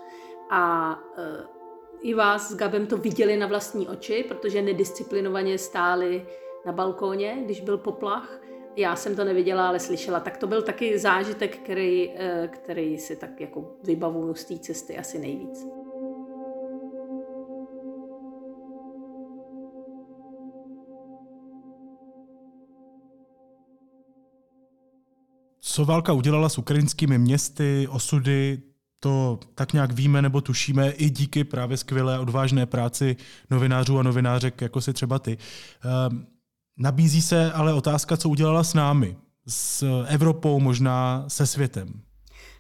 A 0.51 0.95
uh, 1.19 1.61
i 2.03 2.15
vás 2.15 2.51
s 2.51 2.57
Gabem 2.57 2.87
to 2.87 2.97
viděli 2.97 3.37
na 3.37 3.47
vlastní 3.47 3.89
oči, 3.89 4.25
protože 4.29 4.63
nedisciplinovaně 4.63 5.59
stáli 5.59 6.27
na 6.67 6.73
balkóně, 6.73 7.39
když 7.45 7.61
byl 7.61 7.79
poplach. 7.79 8.41
Já 8.77 8.97
jsem 8.97 9.17
to 9.17 9.25
neviděla, 9.25 9.69
ale 9.69 9.81
slyšela. 9.81 10.21
Tak 10.21 10.37
to 10.37 10.47
byl 10.47 10.63
taky 10.63 10.99
zážitek, 10.99 11.57
který, 11.57 12.11
eh, 12.17 12.49
který 12.53 12.99
si 12.99 13.17
tak 13.17 13.41
jako 13.41 13.65
vybavuju 13.85 14.35
z 14.35 14.45
té 14.45 14.59
cesty 14.59 14.99
asi 14.99 15.19
nejvíc. 15.19 15.67
Co 25.73 25.85
válka 25.85 26.13
udělala 26.13 26.49
s 26.49 26.59
ukrajinskými 26.59 27.19
městy, 27.19 27.89
osudy, 27.91 28.63
to 29.01 29.39
tak 29.55 29.73
nějak 29.73 29.93
víme 29.93 30.23
nebo 30.23 30.41
tušíme 30.41 30.91
i 30.91 31.11
díky 31.11 31.45
právě 31.45 31.77
skvělé 31.77 32.19
odvážné 32.19 32.67
práci 32.67 33.17
novinářů 33.51 33.99
a 33.99 34.03
novinářek, 34.03 34.61
jako 34.61 34.81
si 34.81 34.93
třeba 34.93 35.19
ty. 35.19 35.39
Ehm, 35.85 36.27
nabízí 36.79 37.23
se 37.23 37.53
ale 37.53 37.75
otázka, 37.75 38.17
co 38.17 38.29
udělala 38.29 38.65
s 38.65 38.75
námi, 38.75 39.17
s 39.49 39.87
Evropou, 40.07 40.61
možná 40.61 41.25
se 41.29 41.47
světem. 41.47 42.01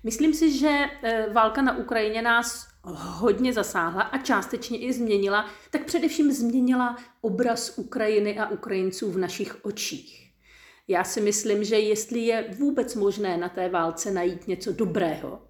Myslím 0.04 0.34
si, 0.34 0.58
že 0.58 0.68
e, 1.02 1.32
válka 1.32 1.62
na 1.62 1.76
Ukrajině 1.76 2.22
nás 2.22 2.68
hodně 2.82 3.52
zasáhla 3.52 4.02
a 4.02 4.18
částečně 4.18 4.78
i 4.78 4.92
změnila, 4.92 5.46
tak 5.70 5.84
především 5.84 6.32
změnila 6.32 6.96
obraz 7.20 7.78
Ukrajiny 7.78 8.38
a 8.38 8.48
Ukrajinců 8.50 9.12
v 9.12 9.18
našich 9.18 9.64
očích. 9.64 10.19
Já 10.90 11.04
si 11.04 11.20
myslím, 11.20 11.64
že 11.64 11.78
jestli 11.78 12.20
je 12.20 12.54
vůbec 12.58 12.94
možné 12.94 13.36
na 13.36 13.48
té 13.48 13.68
válce 13.68 14.10
najít 14.10 14.48
něco 14.48 14.72
dobrého, 14.72 15.42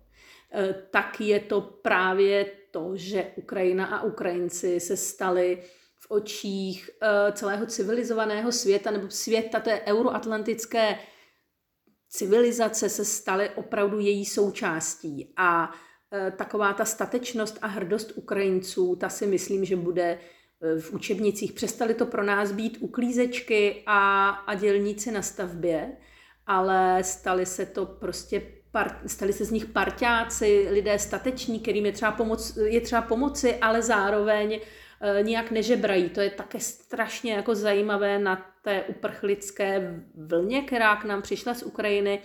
eh, 0.53 0.75
tak 0.91 1.21
je 1.21 1.41
to 1.41 1.61
právě 1.61 2.45
to, 2.71 2.91
že 2.95 3.33
Ukrajina 3.37 3.87
a 3.87 4.03
Ukrajinci 4.03 4.81
se 4.81 4.97
stali 4.97 5.63
v 5.99 6.11
očích 6.11 6.91
eh, 7.03 7.33
celého 7.33 7.67
civilizovaného 7.67 8.53
světa 8.53 8.91
nebo 8.91 9.11
světa 9.11 9.61
té 9.61 9.81
euroatlantické 9.81 10.99
civilizace 12.09 12.89
se 12.89 13.05
staly 13.05 13.51
opravdu 13.51 13.99
její 14.01 14.25
součástí. 14.25 15.33
A 15.37 15.73
eh, 16.13 16.31
taková 16.31 16.73
ta 16.73 16.85
statečnost 16.85 17.59
a 17.63 17.67
hrdost 17.67 18.13
Ukrajinců, 18.15 18.97
ta 18.97 19.09
si 19.09 19.27
myslím, 19.27 19.65
že 19.65 19.77
bude 19.77 20.19
v 20.81 20.93
učebnicích. 20.93 21.53
Přestali 21.53 21.95
to 21.95 22.07
pro 22.07 22.25
nás 22.25 22.53
být 22.53 22.79
uklízečky 22.81 23.83
a, 23.87 24.29
a 24.29 24.55
dělníci 24.55 25.13
na 25.13 25.23
stavbě, 25.23 25.93
ale 26.47 27.05
stali 27.05 27.47
se 27.47 27.67
to 27.67 27.87
prostě 27.87 28.43
par, 28.73 29.01
stali 29.07 29.33
se 29.33 29.45
z 29.45 29.51
nich 29.51 29.67
parťáci, 29.67 30.67
lidé 30.71 30.99
stateční, 30.99 31.61
kterým 31.61 31.87
je 31.87 31.93
třeba, 31.93 32.13
pomoc, 32.13 32.57
je 32.57 32.81
třeba 32.81 33.03
pomoci, 33.03 33.57
ale 33.57 33.83
zároveň 33.83 34.61
e, 35.01 35.23
nijak 35.23 35.51
nežebrají. 35.51 36.09
To 36.09 36.21
je 36.21 36.31
také 36.31 36.61
strašně 36.61 37.33
jako 37.33 37.55
zajímavé 37.55 38.19
na 38.19 38.47
té 38.63 38.83
uprchlické 38.83 40.01
vlně, 40.15 40.63
která 40.63 40.97
k 40.97 41.05
nám 41.05 41.23
přišla 41.23 41.55
z 41.55 41.63
Ukrajiny, 41.63 42.23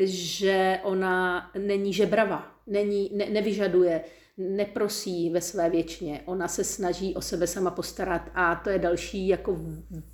že 0.00 0.80
ona 0.82 1.50
není 1.58 1.92
žebravá, 1.92 2.54
není, 2.66 3.10
ne, 3.14 3.26
nevyžaduje 3.30 4.00
neprosí 4.36 5.30
ve 5.30 5.40
své 5.40 5.70
věčně, 5.70 6.22
ona 6.24 6.48
se 6.48 6.64
snaží 6.64 7.14
o 7.14 7.20
sebe 7.20 7.46
sama 7.46 7.70
postarat 7.70 8.30
a 8.34 8.54
to 8.54 8.70
je 8.70 8.78
další 8.78 9.28
jako 9.28 9.56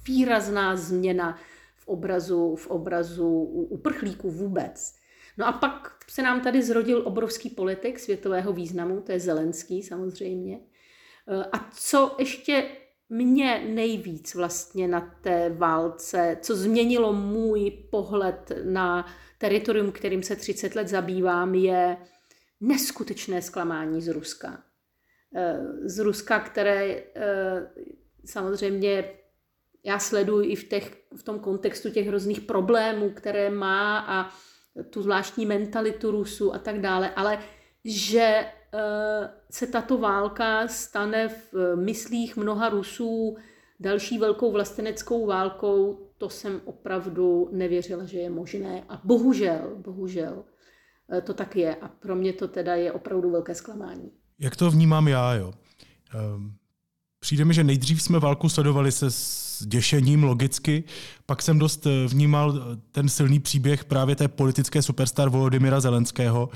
výrazná 0.09 0.77
změna 0.77 1.39
v 1.77 1.89
obrazu, 1.89 2.57
v 2.57 2.67
obrazu 2.67 3.29
uprchlíků 3.71 4.31
vůbec. 4.31 4.95
No 5.39 5.47
a 5.47 5.53
pak 5.53 5.97
se 6.09 6.23
nám 6.23 6.41
tady 6.41 6.63
zrodil 6.63 7.03
obrovský 7.07 7.51
politik 7.51 7.99
světového 7.99 8.53
významu, 8.53 9.01
to 9.01 9.13
je 9.13 9.21
Zelenský 9.21 9.83
samozřejmě. 9.83 10.61
A 11.53 11.71
co 11.75 12.17
ještě 12.19 12.65
mě 13.09 13.65
nejvíc 13.69 14.35
vlastně 14.35 14.89
na 14.89 15.15
té 15.21 15.51
válce, 15.51 16.39
co 16.41 16.57
změnilo 16.57 17.13
můj 17.13 17.71
pohled 17.91 18.53
na 18.65 19.07
teritorium, 19.39 19.93
kterým 19.93 20.23
se 20.23 20.37
30 20.37 20.75
let 20.75 20.89
zabývám, 20.89 21.55
je 21.55 21.97
neskutečné 22.61 23.43
zklamání 23.43 24.03
z 24.03 24.09
Ruska. 24.09 24.63
Eh, 25.35 25.61
z 25.85 25.99
Ruska, 25.99 26.41
které 26.41 27.03
eh, 27.15 27.71
samozřejmě 28.25 29.05
já 29.85 29.99
sleduji 29.99 30.51
i 30.51 30.57
v, 30.57 30.69
těch, 30.69 31.03
v 31.17 31.23
tom 31.23 31.39
kontextu 31.39 31.91
těch 31.91 32.07
hrozných 32.07 32.41
problémů, 32.41 33.11
které 33.11 33.51
má 33.51 33.99
a 33.99 34.31
tu 34.91 35.03
zvláštní 35.03 35.47
mentalitu 35.47 36.11
Rusů 36.11 36.55
a 36.55 36.59
tak 36.59 36.81
dále, 36.81 37.11
ale 37.11 37.39
že 37.85 38.21
eh, 38.21 39.31
se 39.51 39.67
tato 39.67 39.99
válka 39.99 40.69
stane 40.69 41.29
v 41.29 41.77
myslích 41.77 42.37
mnoha 42.37 42.69
Rusů 42.69 43.37
další 43.81 44.19
velkou 44.19 44.53
vlasteneckou 44.53 45.27
válkou, 45.27 46.11
to 46.19 46.29
jsem 46.31 46.61
opravdu 46.65 47.49
nevěřila, 47.53 48.05
že 48.05 48.19
je 48.19 48.31
možné. 48.31 48.85
A 48.89 49.01
bohužel, 49.05 49.75
bohužel, 49.77 50.45
to 51.25 51.35
tak 51.35 51.57
je. 51.57 51.75
A 51.75 51.89
pro 51.89 52.17
mě 52.17 52.33
to 52.33 52.49
teda 52.49 52.75
je 52.75 52.93
opravdu 52.93 53.31
velké 53.31 53.55
zklamání. 53.55 54.11
Jak 54.39 54.57
to 54.57 54.71
vnímám 54.71 55.09
já, 55.09 55.35
jo? 55.35 55.53
Um, 56.35 56.55
přijde 57.21 57.45
mi, 57.45 57.55
že 57.55 57.65
nejdřív 57.65 58.03
jsme 58.03 58.19
válku 58.19 58.49
sledovali 58.49 58.93
se 58.93 59.11
s 59.11 59.67
děšením 59.67 60.25
logicky, 60.25 60.85
pak 61.27 61.43
jsem 61.43 61.59
dost 61.59 61.87
eh, 61.87 62.07
vnímal 62.09 62.55
eh, 62.57 62.77
ten 62.93 63.09
silný 63.09 63.41
příběh 63.41 63.85
právě 63.85 64.17
té 64.17 64.29
politické 64.29 64.83
superstar 64.83 65.29
Volodymyra 65.29 65.81
Zelenského. 65.81 66.49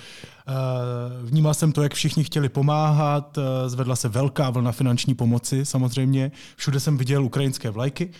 Vnímal 1.23 1.55
jsem 1.55 1.73
to, 1.73 1.83
jak 1.83 1.95
všichni 1.95 2.25
chtěli 2.25 2.49
pomáhat, 2.49 3.39
zvedla 3.67 3.97
se 3.97 4.09
velká 4.09 4.51
vlna 4.51 4.73
finanční 4.73 5.15
pomoci 5.15 5.65
samozřejmě, 5.65 6.33
všude 6.57 6.81
jsem 6.81 6.99
viděl 6.99 7.25
ukrajinské 7.25 7.71
vlajky. 7.71 8.11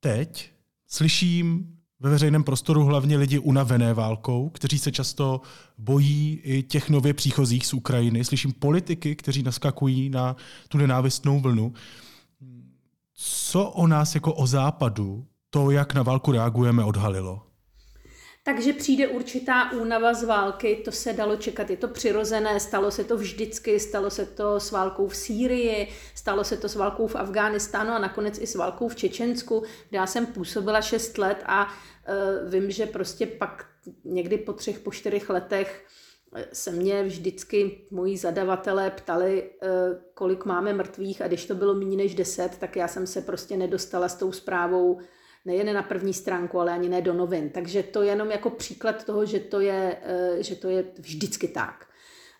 Teď 0.00 0.50
slyším 0.86 1.76
ve 2.00 2.10
veřejném 2.10 2.44
prostoru 2.44 2.84
hlavně 2.84 3.16
lidi 3.16 3.38
unavené 3.38 3.94
válkou, 3.94 4.48
kteří 4.48 4.78
se 4.78 4.92
často 4.92 5.40
bojí 5.78 6.40
i 6.42 6.62
těch 6.62 6.90
nově 6.90 7.14
příchozích 7.14 7.66
z 7.66 7.74
Ukrajiny. 7.74 8.24
Slyším 8.24 8.52
politiky, 8.52 9.16
kteří 9.16 9.42
naskakují 9.42 10.10
na 10.10 10.36
tu 10.68 10.78
nenávistnou 10.78 11.40
vlnu. 11.40 11.72
Co 13.14 13.64
o 13.64 13.86
nás 13.86 14.14
jako 14.14 14.34
o 14.34 14.46
západu 14.46 15.26
to, 15.50 15.70
jak 15.70 15.94
na 15.94 16.02
válku 16.02 16.32
reagujeme, 16.32 16.84
odhalilo? 16.84 17.49
Takže 18.54 18.72
přijde 18.72 19.08
určitá 19.08 19.72
únava 19.72 20.14
z 20.14 20.24
války, 20.24 20.82
to 20.84 20.92
se 20.92 21.12
dalo 21.12 21.36
čekat, 21.36 21.70
je 21.70 21.76
to 21.76 21.88
přirozené, 21.88 22.60
stalo 22.60 22.90
se 22.90 23.04
to 23.04 23.16
vždycky, 23.16 23.80
stalo 23.80 24.10
se 24.10 24.26
to 24.26 24.60
s 24.60 24.70
válkou 24.70 25.08
v 25.08 25.16
Sýrii, 25.16 25.88
stalo 26.14 26.44
se 26.44 26.56
to 26.56 26.68
s 26.68 26.74
válkou 26.74 27.06
v 27.06 27.16
Afghánistánu 27.16 27.90
a 27.90 27.98
nakonec 27.98 28.38
i 28.38 28.46
s 28.46 28.54
válkou 28.54 28.88
v 28.88 28.96
Čečensku, 28.96 29.62
kde 29.88 29.98
já 29.98 30.06
jsem 30.06 30.26
působila 30.26 30.82
6 30.82 31.18
let 31.18 31.42
a 31.46 31.66
uh, 31.66 32.50
vím, 32.50 32.70
že 32.70 32.86
prostě 32.86 33.26
pak 33.26 33.66
někdy 34.04 34.38
po 34.38 34.52
třech, 34.52 34.78
po 34.78 34.92
čtyřech 34.92 35.30
letech 35.30 35.86
e, 36.34 36.46
se 36.52 36.72
mě 36.72 37.02
vždycky 37.02 37.86
moji 37.90 38.16
zadavatelé 38.16 38.90
ptali, 38.90 39.42
e, 39.42 39.66
kolik 40.14 40.44
máme 40.44 40.72
mrtvých 40.72 41.22
a 41.22 41.28
když 41.28 41.46
to 41.46 41.54
bylo 41.54 41.74
méně 41.74 41.96
než 41.96 42.14
10, 42.14 42.58
tak 42.58 42.76
já 42.76 42.88
jsem 42.88 43.06
se 43.06 43.20
prostě 43.20 43.56
nedostala 43.56 44.08
s 44.08 44.14
tou 44.14 44.32
zprávou 44.32 45.00
nejen 45.44 45.74
na 45.74 45.82
první 45.82 46.14
stránku, 46.14 46.60
ale 46.60 46.72
ani 46.72 46.88
ne 46.88 47.02
do 47.02 47.12
novin. 47.12 47.50
Takže 47.50 47.82
to 47.82 48.02
je 48.02 48.08
jenom 48.08 48.30
jako 48.30 48.50
příklad 48.50 49.04
toho, 49.04 49.24
že 49.26 49.40
to 49.40 49.60
je, 49.60 49.96
eh, 50.02 50.42
že 50.42 50.56
to 50.56 50.68
je 50.68 50.84
vždycky 50.98 51.48
tak. 51.48 51.86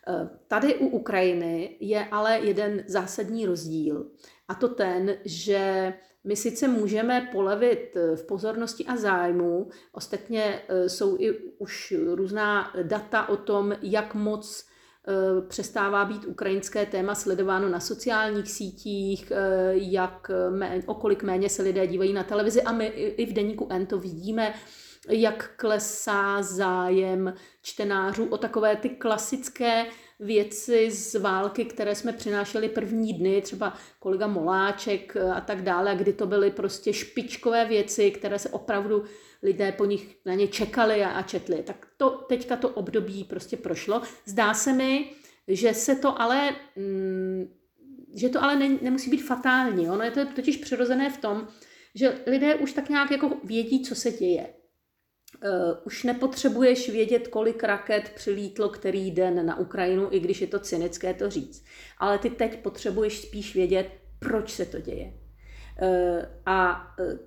Eh, 0.07 0.29
tady 0.47 0.75
u 0.75 0.87
Ukrajiny 0.87 1.77
je 1.79 2.05
ale 2.05 2.39
jeden 2.39 2.83
zásadní 2.87 3.45
rozdíl 3.45 4.11
a 4.47 4.55
to 4.55 4.67
ten, 4.67 5.17
že 5.25 5.93
my 6.23 6.35
sice 6.35 6.67
můžeme 6.67 7.29
polevit 7.31 7.95
eh, 7.95 8.15
v 8.15 8.23
pozornosti 8.23 8.85
a 8.85 8.97
zájmu, 8.97 9.69
ostatně 9.91 10.61
jsou 10.87 11.17
i 11.19 11.31
už 11.57 11.93
různá 12.13 12.73
data 12.83 13.29
o 13.29 13.37
tom, 13.37 13.75
jak 13.81 14.15
moc 14.15 14.70
přestává 15.47 16.05
být 16.05 16.25
ukrajinské 16.25 16.85
téma 16.85 17.15
sledováno 17.15 17.69
na 17.69 17.79
sociálních 17.79 18.51
sítích, 18.51 19.31
eh, 19.31 19.71
jak 19.73 20.31
mé, 20.49 20.81
o 20.85 20.93
kolik 20.93 21.23
méně 21.23 21.49
se 21.49 21.63
lidé 21.63 21.87
dívají 21.87 22.13
na 22.13 22.23
televizi 22.23 22.61
a 22.61 22.71
my 22.71 22.85
i 22.87 23.25
v 23.25 23.33
deníku 23.33 23.67
N 23.69 23.85
to 23.85 23.97
vidíme, 23.97 24.53
jak 25.09 25.51
klesá 25.55 26.41
zájem 26.41 27.33
čtenářů 27.61 28.25
o 28.25 28.37
takové 28.37 28.75
ty 28.75 28.89
klasické 28.89 29.85
věci 30.19 30.91
z 30.91 31.15
války, 31.15 31.65
které 31.65 31.95
jsme 31.95 32.13
přinášeli 32.13 32.69
první 32.69 33.13
dny, 33.13 33.41
třeba 33.41 33.73
kolega 33.99 34.27
Moláček 34.27 35.17
a 35.33 35.41
tak 35.41 35.61
dále, 35.61 35.95
kdy 35.95 36.13
to 36.13 36.25
byly 36.27 36.51
prostě 36.51 36.93
špičkové 36.93 37.65
věci, 37.65 38.11
které 38.11 38.39
se 38.39 38.49
opravdu 38.49 39.03
lidé 39.43 39.71
po 39.71 39.85
nich 39.85 40.17
na 40.25 40.33
ně 40.33 40.47
čekali 40.47 41.03
a, 41.03 41.09
a 41.09 41.21
četli. 41.21 41.63
Tak 41.63 41.87
to 41.97 42.09
teďka 42.09 42.55
to 42.55 42.69
období 42.69 43.23
prostě 43.23 43.57
prošlo. 43.57 44.01
Zdá 44.25 44.53
se 44.53 44.73
mi, 44.73 45.11
že 45.47 45.73
se 45.73 45.95
to 45.95 46.21
ale, 46.21 46.55
mm, 46.75 47.53
že 48.15 48.29
to 48.29 48.43
ale 48.43 48.55
ne, 48.55 48.77
nemusí 48.81 49.09
být 49.09 49.23
fatální. 49.23 49.89
Ono 49.89 50.03
je 50.03 50.11
to 50.11 50.25
totiž 50.25 50.57
přirozené 50.57 51.09
v 51.09 51.17
tom, 51.17 51.47
že 51.95 52.21
lidé 52.27 52.55
už 52.55 52.73
tak 52.73 52.89
nějak 52.89 53.11
jako 53.11 53.37
vědí, 53.43 53.83
co 53.83 53.95
se 53.95 54.11
děje. 54.11 54.53
Uh, 55.43 55.77
už 55.85 56.03
nepotřebuješ 56.03 56.89
vědět, 56.89 57.27
kolik 57.27 57.63
raket 57.63 58.11
přilítlo 58.15 58.69
který 58.69 59.11
den 59.11 59.45
na 59.45 59.59
Ukrajinu, 59.59 60.07
i 60.11 60.19
když 60.19 60.41
je 60.41 60.47
to 60.47 60.59
cynické 60.59 61.13
to 61.13 61.29
říct. 61.29 61.65
Ale 61.97 62.17
ty 62.17 62.29
teď 62.29 62.59
potřebuješ 62.59 63.21
spíš 63.21 63.55
vědět, 63.55 63.89
proč 64.19 64.51
se 64.51 64.65
to 64.65 64.79
děje. 64.79 65.13
Uh, 65.81 66.25
a 66.45 66.87
uh, 66.99 67.17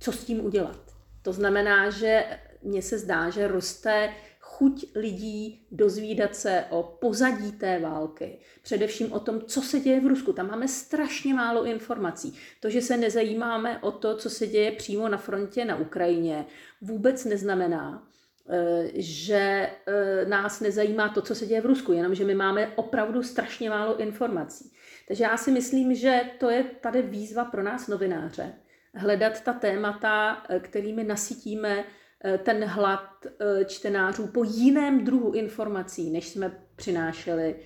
co 0.00 0.12
s 0.12 0.24
tím 0.24 0.44
udělat. 0.44 0.85
To 1.26 1.32
znamená, 1.32 1.90
že 1.90 2.24
mně 2.62 2.82
se 2.82 2.98
zdá, 2.98 3.30
že 3.30 3.48
roste 3.48 4.10
chuť 4.40 4.86
lidí 4.94 5.66
dozvídat 5.70 6.36
se 6.36 6.64
o 6.70 6.82
pozadí 6.82 7.52
té 7.52 7.78
války. 7.78 8.38
Především 8.62 9.12
o 9.12 9.20
tom, 9.20 9.40
co 9.40 9.62
se 9.62 9.80
děje 9.80 10.00
v 10.00 10.06
Rusku. 10.06 10.32
Tam 10.32 10.50
máme 10.50 10.68
strašně 10.68 11.34
málo 11.34 11.64
informací. 11.64 12.38
To, 12.60 12.70
že 12.70 12.82
se 12.82 12.96
nezajímáme 12.96 13.78
o 13.78 13.90
to, 13.90 14.16
co 14.16 14.30
se 14.30 14.46
děje 14.46 14.72
přímo 14.72 15.08
na 15.08 15.18
frontě 15.18 15.64
na 15.64 15.76
Ukrajině, 15.76 16.46
vůbec 16.80 17.24
neznamená, 17.24 18.08
eh, 18.48 18.90
že 18.94 19.70
eh, 19.86 20.24
nás 20.28 20.60
nezajímá 20.60 21.08
to, 21.08 21.22
co 21.22 21.34
se 21.34 21.46
děje 21.46 21.60
v 21.60 21.66
Rusku, 21.66 21.92
jenomže 21.92 22.24
my 22.24 22.34
máme 22.34 22.72
opravdu 22.76 23.22
strašně 23.22 23.70
málo 23.70 23.96
informací. 23.96 24.72
Takže 25.08 25.24
já 25.24 25.36
si 25.36 25.50
myslím, 25.50 25.94
že 25.94 26.20
to 26.38 26.50
je 26.50 26.64
tady 26.64 27.02
výzva 27.02 27.44
pro 27.44 27.62
nás 27.62 27.88
novináře, 27.88 28.54
hledat 28.96 29.40
ta 29.40 29.52
témata, 29.52 30.42
eh, 30.48 30.60
kterými 30.60 31.04
nasytíme 31.04 31.84
eh, 32.24 32.38
ten 32.38 32.64
hlad 32.64 33.26
eh, 33.26 33.64
čtenářů 33.64 34.26
po 34.26 34.44
jiném 34.44 35.04
druhu 35.04 35.32
informací, 35.32 36.10
než 36.10 36.28
jsme 36.28 36.66
přinášeli 36.76 37.56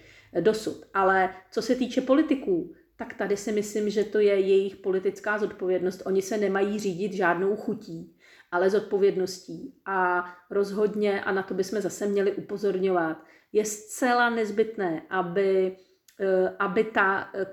dosud. 0.40 0.84
Ale 0.94 1.34
co 1.50 1.62
se 1.62 1.74
týče 1.74 2.00
politiků, 2.00 2.74
tak 2.96 3.14
tady 3.14 3.36
si 3.36 3.52
myslím, 3.52 3.90
že 3.90 4.04
to 4.04 4.18
je 4.18 4.40
jejich 4.40 4.76
politická 4.76 5.38
zodpovědnost. 5.38 6.02
Oni 6.06 6.22
se 6.22 6.38
nemají 6.38 6.78
řídit 6.78 7.12
žádnou 7.12 7.56
chutí, 7.56 8.16
ale 8.52 8.70
zodpovědností. 8.70 9.74
A 9.86 10.24
rozhodně, 10.50 11.24
a 11.24 11.32
na 11.32 11.42
to 11.42 11.54
bychom 11.54 11.80
zase 11.80 12.06
měli 12.06 12.32
upozorňovat, 12.32 13.24
je 13.52 13.64
zcela 13.64 14.30
nezbytné, 14.30 15.02
aby 15.10 15.76
aby 16.58 16.84
ta 16.84 17.30
eh, 17.34 17.46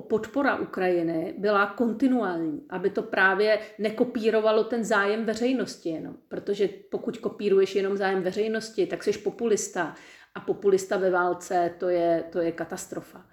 podpora 0.00 0.56
Ukrajiny 0.56 1.34
byla 1.38 1.66
kontinuální, 1.66 2.66
aby 2.70 2.90
to 2.90 3.02
právě 3.02 3.58
nekopírovalo 3.78 4.64
ten 4.64 4.84
zájem 4.84 5.24
veřejnosti 5.24 5.88
jenom. 5.88 6.16
Protože 6.28 6.68
pokud 6.90 7.18
kopíruješ 7.18 7.74
jenom 7.74 7.96
zájem 7.96 8.22
veřejnosti, 8.22 8.86
tak 8.86 9.04
jsi 9.04 9.12
populista 9.12 9.94
a 10.34 10.40
populista 10.40 10.96
ve 10.96 11.10
válce 11.10 11.74
to 11.78 11.88
je, 11.88 12.24
to 12.32 12.40
je 12.40 12.52
katastrofa. 12.52 13.26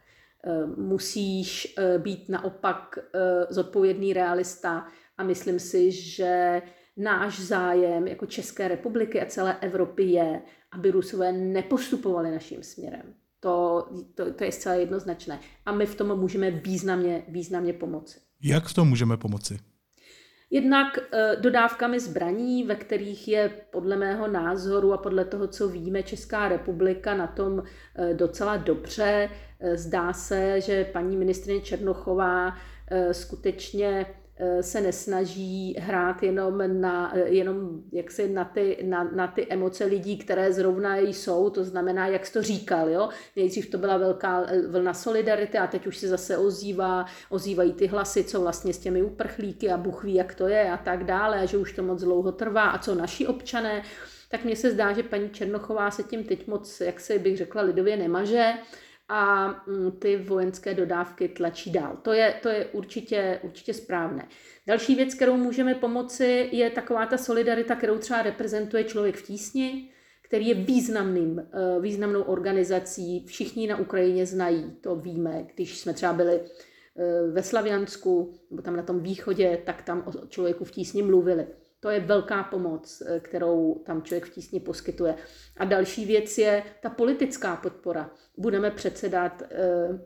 Eh, 0.46 0.66
musíš 0.66 1.76
být 1.98 2.30
naopak 2.30 3.00
zodpovědný 3.50 4.14
realista 4.14 4.88
a 5.18 5.24
myslím 5.24 5.60
si, 5.60 5.92
že 5.92 6.62
náš 6.98 7.40
zájem 7.40 8.08
jako 8.08 8.26
České 8.26 8.68
republiky 8.68 9.22
a 9.22 9.26
celé 9.26 9.58
Evropy 9.62 10.04
je, 10.04 10.42
aby 10.72 10.92
Rusové 10.92 11.32
nepostupovali 11.32 12.32
naším 12.32 12.64
směrem. 12.64 13.23
To, 13.44 13.88
to, 14.16 14.34
to 14.34 14.44
je 14.44 14.52
zcela 14.52 14.76
jednoznačné. 14.76 15.40
A 15.66 15.72
my 15.72 15.86
v 15.86 15.96
tom 15.96 16.20
můžeme 16.20 16.52
významně, 16.52 17.24
významně 17.28 17.74
pomoci. 17.74 18.20
Jak 18.44 18.66
v 18.66 18.74
tom 18.74 18.90
můžeme 18.90 19.18
pomoci? 19.18 19.60
Jednak 20.50 20.98
e, 20.98 21.36
dodávkami 21.36 22.00
zbraní, 22.00 22.64
ve 22.64 22.76
kterých 22.76 23.28
je 23.28 23.52
podle 23.72 23.96
mého 23.96 24.28
názoru 24.28 24.94
a 24.94 24.98
podle 24.98 25.26
toho, 25.26 25.48
co 25.48 25.68
víme, 25.68 26.04
Česká 26.04 26.48
republika 26.48 27.16
na 27.16 27.28
tom 27.28 27.64
e, 27.96 28.14
docela 28.14 28.58
dobře. 28.58 29.30
E, 29.60 29.78
zdá 29.78 30.14
se, 30.14 30.62
že 30.62 30.86
paní 30.94 31.18
ministrině 31.18 31.62
Černochová 31.62 32.58
skutečně 33.12 34.06
Eh, 34.06 34.23
se 34.62 34.82
nesnaží 34.82 35.76
hrát 35.80 36.24
jenom 36.24 36.82
na, 36.82 37.18
eh, 37.18 37.30
jenom 37.30 37.82
jaksi 37.92 38.30
na, 38.30 38.46
ty, 38.46 38.78
na, 38.84 39.04
na 39.04 39.28
ty 39.28 39.48
emoce 39.50 39.86
lidí, 39.86 40.18
které 40.18 40.54
zrovna 40.54 40.98
jsou, 40.98 41.50
to 41.50 41.64
znamená, 41.64 42.08
jak 42.08 42.26
jsi 42.26 42.34
to 42.34 42.42
říkal, 42.42 42.90
jo? 42.90 43.10
nejdřív 43.36 43.70
to 43.70 43.78
byla 43.78 43.98
velká 43.98 44.44
eh, 44.48 44.68
vlna 44.68 44.94
solidarity 44.94 45.58
a 45.58 45.68
teď 45.68 45.88
už 45.88 45.98
se 45.98 46.08
zase 46.08 46.38
ozývá, 46.38 47.06
ozývají 47.30 47.74
ty 47.74 47.88
hlasy, 47.88 48.24
co 48.24 48.42
vlastně 48.42 48.74
s 48.74 48.80
těmi 48.80 49.04
uprchlíky 49.04 49.70
a 49.70 49.78
Bůh 49.78 50.04
ví, 50.04 50.14
jak 50.14 50.36
to 50.36 50.48
je 50.48 50.72
a 50.72 50.78
tak 50.78 51.04
dále, 51.04 51.40
a 51.40 51.46
že 51.46 51.58
už 51.58 51.74
to 51.74 51.84
moc 51.84 52.04
dlouho 52.04 52.32
trvá. 52.32 52.70
A 52.70 52.78
co 52.78 52.96
naši 52.96 53.28
občané, 53.28 53.84
tak 54.30 54.44
mně 54.46 54.56
se 54.56 54.72
zdá, 54.72 54.94
že 54.94 55.04
paní 55.04 55.30
Černochová 55.30 55.92
se 55.92 56.04
tím 56.04 56.24
teď 56.24 56.48
moc, 56.48 56.82
jak 56.82 57.00
se 57.00 57.20
bych 57.20 57.38
řekla, 57.38 57.62
lidově 57.62 57.98
nemaže, 57.98 58.54
a 59.10 59.48
mm, 59.68 59.92
ty 59.92 60.18
vojenské 60.18 60.74
dodávky 60.74 61.28
tlačí 61.28 61.72
dál. 61.72 61.98
To 62.02 62.14
je, 62.14 62.34
to 62.42 62.50
je 62.50 62.66
určitě, 62.66 63.40
určitě 63.44 63.74
správné. 63.74 64.28
Další 64.68 64.96
věc, 64.96 65.14
kterou 65.14 65.38
můžeme 65.38 65.76
pomoci, 65.76 66.50
je 66.52 66.70
taková 66.70 67.06
ta 67.06 67.18
solidarita, 67.18 67.76
kterou 67.76 67.98
třeba 67.98 68.22
reprezentuje 68.22 68.84
člověk 68.84 69.16
v 69.16 69.26
tísni, 69.26 69.90
který 70.22 70.48
je 70.48 70.54
významným, 70.54 71.40
eh, 71.40 71.80
významnou 71.82 72.22
organizací. 72.22 73.26
Všichni 73.26 73.68
na 73.68 73.78
Ukrajině 73.78 74.26
znají, 74.26 74.72
to 74.82 74.96
víme. 74.96 75.48
Když 75.56 75.80
jsme 75.80 75.94
třeba 75.94 76.14
byli 76.14 76.42
eh, 76.42 77.32
ve 77.32 77.44
Slaviansku, 77.44 78.34
nebo 78.52 78.62
tam 78.62 78.76
na 78.76 78.84
tom 78.84 79.00
východě, 79.00 79.62
tak 79.66 79.82
tam 79.82 80.04
o 80.06 80.28
člověku 80.28 80.64
v 80.64 80.72
tísni 80.72 81.04
mluvili. 81.04 81.48
To 81.84 81.90
je 81.90 82.00
velká 82.00 82.44
pomoc, 82.44 83.04
eh, 83.06 83.20
kterou 83.20 83.84
tam 83.86 84.04
člověk 84.04 84.26
v 84.26 84.30
tísni 84.30 84.60
poskytuje. 84.60 85.16
A 85.58 85.66
další 85.66 86.06
věc 86.06 86.38
je 86.38 86.64
ta 86.82 86.90
politická 86.90 87.56
podpora. 87.56 88.12
Budeme 88.38 88.72
předsedat 88.72 89.44
eh, 89.52 90.00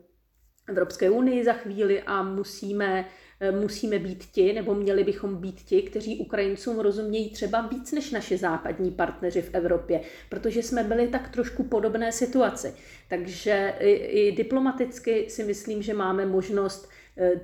Evropské 0.68 1.10
unii 1.10 1.44
za 1.44 1.52
chvíli 1.52 2.02
a 2.02 2.22
musíme, 2.22 3.04
eh, 3.40 3.52
musíme 3.52 3.98
být 3.98 4.24
ti, 4.24 4.52
nebo 4.52 4.74
měli 4.74 5.04
bychom 5.04 5.36
být 5.36 5.60
ti, 5.60 5.82
kteří 5.82 6.18
Ukrajincům 6.18 6.78
rozumějí 6.78 7.30
třeba 7.30 7.60
víc 7.60 7.92
než 7.92 8.10
naše 8.10 8.38
západní 8.38 8.90
partneři 8.90 9.42
v 9.42 9.54
Evropě, 9.54 10.00
protože 10.28 10.62
jsme 10.62 10.84
byli 10.84 11.08
tak 11.08 11.28
trošku 11.28 11.62
podobné 11.64 12.12
situaci. 12.12 12.74
Takže 13.08 13.74
i, 13.78 13.90
i 13.92 14.32
diplomaticky 14.32 15.30
si 15.30 15.44
myslím, 15.44 15.82
že 15.82 15.94
máme 15.94 16.26
možnost 16.26 16.88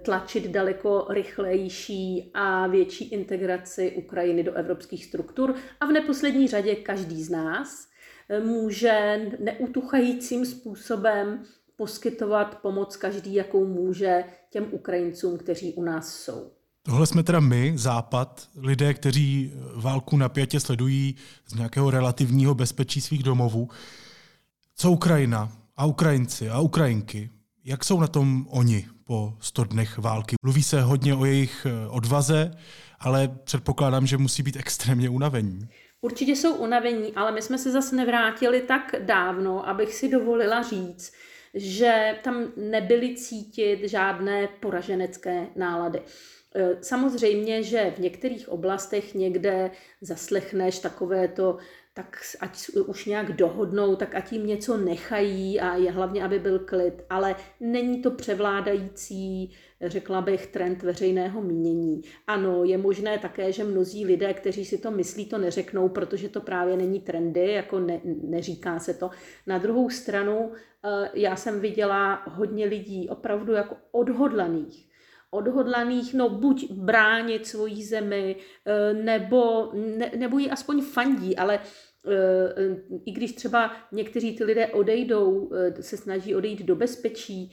tlačit 0.02 0.50
daleko 0.50 1.06
rychlejší 1.10 2.30
a 2.34 2.66
větší 2.66 3.04
integraci 3.04 3.92
Ukrajiny 3.96 4.42
do 4.42 4.52
evropských 4.52 5.04
struktur. 5.04 5.54
A 5.80 5.87
v 5.87 5.92
neposlední 5.92 6.48
řadě 6.48 6.74
každý 6.74 7.22
z 7.22 7.30
nás 7.30 7.88
eh, 8.28 8.40
může 8.40 9.20
neutuchajícím 9.38 10.46
způsobem 10.46 11.42
poskytovat 11.76 12.58
pomoc 12.62 12.96
každý, 12.96 13.34
jakou 13.34 13.66
může 13.66 14.24
těm 14.50 14.66
Ukrajincům, 14.70 15.38
kteří 15.38 15.74
u 15.74 15.82
nás 15.82 16.16
jsou. 16.16 16.50
Tohle 16.82 17.06
jsme 17.06 17.22
teda 17.22 17.40
my, 17.40 17.72
Západ, 17.76 18.48
lidé, 18.56 18.94
kteří 18.94 19.52
válku 19.76 20.16
napjatě 20.16 20.60
sledují 20.60 21.14
z 21.46 21.54
nějakého 21.54 21.90
relativního 21.90 22.54
bezpečí 22.54 23.00
svých 23.00 23.22
domovů. 23.22 23.68
Co 24.76 24.90
Ukrajina 24.90 25.52
a 25.76 25.87
Ukrajinci 25.87 26.50
a 26.50 26.60
Ukrajinky? 26.60 27.30
Jak 27.66 27.85
jsou 27.85 28.00
na 28.00 28.07
tom 28.07 28.46
oni 28.50 28.87
po 29.05 29.35
100 29.40 29.64
dnech 29.64 29.98
války? 29.98 30.37
Mluví 30.42 30.62
se 30.62 30.83
hodně 30.83 31.14
o 31.14 31.24
jejich 31.24 31.66
eh, 31.66 31.88
odvaze, 31.88 32.50
ale 33.00 33.29
předpokládám, 33.44 34.07
že 34.07 34.16
musí 34.16 34.42
být 34.42 34.57
extrémně 34.61 35.09
unavení. 35.09 35.68
Určitě 36.00 36.33
jsou 36.33 36.55
unavení, 36.55 37.12
ale 37.16 37.33
my 37.33 37.42
jsme 37.42 37.59
se 37.59 37.72
zase 37.72 37.96
nevrátili 37.96 38.61
tak 38.61 38.94
dávno, 39.00 39.68
abych 39.68 39.94
si 39.94 40.09
dovolila 40.09 40.62
říct, 40.62 41.12
že 41.55 42.18
tam 42.24 42.53
nebyly 42.57 43.16
cítit 43.16 43.88
žádné 43.88 44.48
poraženecké 44.61 45.46
nálady. 45.57 46.03
E, 46.55 46.77
samozřejmě, 46.83 47.62
že 47.62 47.92
v 47.96 47.98
některých 47.98 48.48
oblastech 48.48 49.14
někde 49.14 49.70
zaslechneš 50.00 50.79
takové 50.79 51.29
to 51.29 51.59
tak 51.96 52.16
ať 52.40 52.68
už 52.68 53.07
nějak 53.07 53.33
dohodnou, 53.33 53.96
tak 53.96 54.14
ať 54.14 54.33
jim 54.33 54.46
něco 54.46 54.76
nechají 54.76 55.61
a 55.61 55.76
je 55.76 55.90
hlavně, 55.90 56.24
aby 56.24 56.38
byl 56.38 56.59
klid. 56.59 57.04
Ale 57.11 57.37
není 57.61 58.02
to 58.02 58.11
převládající, 58.11 59.52
řekla 59.80 60.20
bych, 60.20 60.46
trend 60.46 60.83
veřejného 60.83 61.42
mínění. 61.42 62.02
Ano, 62.26 62.64
je 62.64 62.78
možné 62.78 63.18
také, 63.18 63.52
že 63.52 63.64
mnozí 63.64 64.04
lidé, 64.04 64.35
kteří 64.35 64.64
si 64.64 64.78
to 64.78 64.90
myslí, 64.90 65.26
to 65.26 65.38
neřeknou, 65.38 65.88
protože 65.88 66.28
to 66.28 66.40
právě 66.40 66.76
není 66.76 67.00
trendy, 67.00 67.52
jako 67.52 67.80
ne, 67.80 68.00
neříká 68.04 68.78
se 68.78 68.94
to. 68.94 69.11
Na 69.46 69.59
druhou 69.59 69.90
stranu, 69.90 70.52
eh, 70.85 71.11
já 71.14 71.37
jsem 71.37 71.61
viděla 71.61 72.22
hodně 72.26 72.66
lidí 72.66 73.09
opravdu 73.09 73.52
jako 73.52 73.76
odhodlaných, 73.92 74.94
odhodlaných, 75.35 76.14
no 76.14 76.28
buď 76.28 76.70
bránit 76.70 77.46
svoji 77.46 77.85
zemi, 77.85 78.37
eh, 78.66 78.94
nebo, 78.94 79.70
ne, 79.74 80.11
nebo 80.16 80.38
ji 80.38 80.50
aspoň 80.50 80.83
fandí, 80.83 81.37
ale 81.37 81.61
i 83.06 83.12
když 83.12 83.32
třeba 83.32 83.72
někteří 83.92 84.36
ty 84.36 84.44
lidé 84.44 84.66
odejdou, 84.66 85.50
eh, 85.54 85.82
se 85.82 85.96
snaží 85.96 86.34
odejít 86.34 86.62
do 86.62 86.76
bezpečí, 86.76 87.52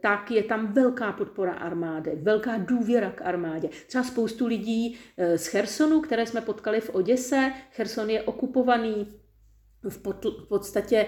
tak 0.00 0.30
je 0.30 0.42
tam 0.42 0.72
velká 0.72 1.12
podpora 1.12 1.52
armády, 1.52 2.10
velká 2.22 2.58
důvěra 2.58 3.10
k 3.10 3.22
armádě. 3.22 3.68
Třeba 3.86 4.04
spoustu 4.04 4.46
lidí 4.46 4.98
z 5.36 5.46
Chersonu, 5.46 6.00
které 6.00 6.26
jsme 6.26 6.40
potkali 6.40 6.80
v 6.80 6.94
Oděse, 6.94 7.52
Cherson 7.70 8.10
je 8.10 8.22
okupovaný 8.22 9.06
v 9.88 9.98
podstatě 10.48 11.06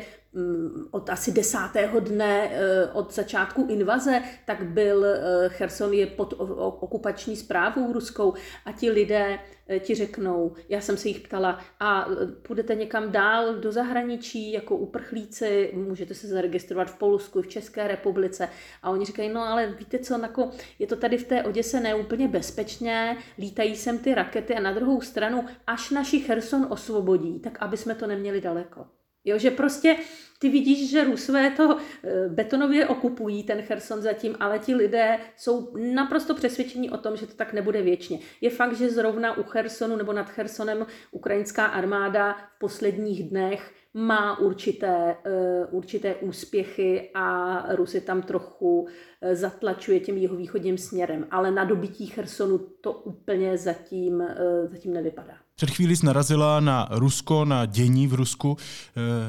od 0.90 1.10
asi 1.10 1.32
desátého 1.32 2.00
dne 2.00 2.50
eh, 2.50 2.86
od 2.92 3.14
začátku 3.14 3.66
invaze, 3.68 4.22
tak 4.46 4.62
byl 4.62 5.04
eh, 5.04 5.48
Cherson 5.48 5.92
je 5.92 6.06
pod 6.06 6.34
okupační 6.80 7.36
zprávou 7.36 7.92
ruskou 7.92 8.34
a 8.64 8.72
ti 8.72 8.90
lidé 8.90 9.38
eh, 9.68 9.80
ti 9.80 9.94
řeknou, 9.94 10.54
já 10.68 10.80
jsem 10.80 10.96
se 10.96 11.08
jich 11.08 11.20
ptala, 11.20 11.58
a 11.80 12.08
půjdete 12.42 12.74
někam 12.74 13.12
dál 13.12 13.54
do 13.54 13.72
zahraničí 13.72 14.52
jako 14.52 14.76
uprchlíci, 14.76 15.72
můžete 15.74 16.14
se 16.14 16.28
zaregistrovat 16.28 16.90
v 16.90 16.98
Polsku, 16.98 17.42
v 17.42 17.48
České 17.48 17.88
republice 17.88 18.48
a 18.82 18.90
oni 18.90 19.04
říkají, 19.04 19.28
no 19.28 19.42
ale 19.42 19.66
víte 19.66 19.98
co, 19.98 20.18
jako 20.18 20.50
je 20.78 20.86
to 20.86 20.96
tady 20.96 21.18
v 21.18 21.24
té 21.24 21.42
Oděse 21.42 21.80
neúplně 21.80 22.28
bezpečně, 22.28 23.16
lítají 23.38 23.76
sem 23.76 23.98
ty 23.98 24.14
rakety 24.14 24.54
a 24.54 24.60
na 24.60 24.72
druhou 24.72 25.00
stranu, 25.00 25.44
až 25.66 25.90
naši 25.90 26.20
Cherson 26.20 26.66
osvobodí, 26.70 27.40
tak 27.40 27.58
aby 27.60 27.76
jsme 27.76 27.94
to 27.94 28.06
neměli 28.06 28.40
daleko. 28.40 28.97
Jo, 29.24 29.38
že 29.38 29.50
prostě 29.50 29.96
ty 30.38 30.48
vidíš, 30.48 30.90
že 30.90 31.04
Rusové 31.04 31.50
to 31.50 31.78
eh, 31.78 32.28
betonově 32.28 32.86
okupují, 32.86 33.42
ten 33.42 33.62
Cherson 33.62 34.02
zatím, 34.02 34.36
ale 34.40 34.58
ti 34.58 34.74
lidé 34.74 35.18
jsou 35.36 35.76
naprosto 35.94 36.34
přesvědčení 36.34 36.90
o 36.90 36.96
tom, 36.96 37.16
že 37.16 37.26
to 37.26 37.34
tak 37.34 37.52
nebude 37.52 37.82
věčně. 37.82 38.18
Je 38.40 38.50
fakt, 38.50 38.76
že 38.76 38.90
zrovna 38.90 39.38
u 39.38 39.42
Chersonu 39.42 39.96
nebo 39.96 40.12
nad 40.12 40.30
Chersonem 40.30 40.86
ukrajinská 41.10 41.66
armáda 41.66 42.36
v 42.56 42.58
posledních 42.58 43.30
dnech 43.30 43.72
má 43.94 44.38
určité, 44.38 45.16
uh, 45.26 45.76
určité 45.78 46.14
úspěchy 46.14 47.10
a 47.14 47.64
Rusy 47.74 48.00
tam 48.00 48.22
trochu 48.22 48.80
uh, 48.80 48.88
zatlačuje 49.32 50.00
tím 50.00 50.16
jeho 50.16 50.36
východním 50.36 50.78
směrem, 50.78 51.26
ale 51.30 51.50
na 51.50 51.64
dobytí 51.64 52.06
Chersonu 52.06 52.58
to 52.58 52.92
úplně 52.92 53.58
zatím, 53.58 54.24
zatím 54.70 54.92
nevypadá. 54.92 55.47
Před 55.58 55.70
chvílí 55.70 55.96
jsi 55.96 56.06
narazila 56.06 56.60
na 56.60 56.88
Rusko, 56.90 57.44
na 57.44 57.66
dění 57.66 58.06
v 58.06 58.14
Rusku. 58.14 58.56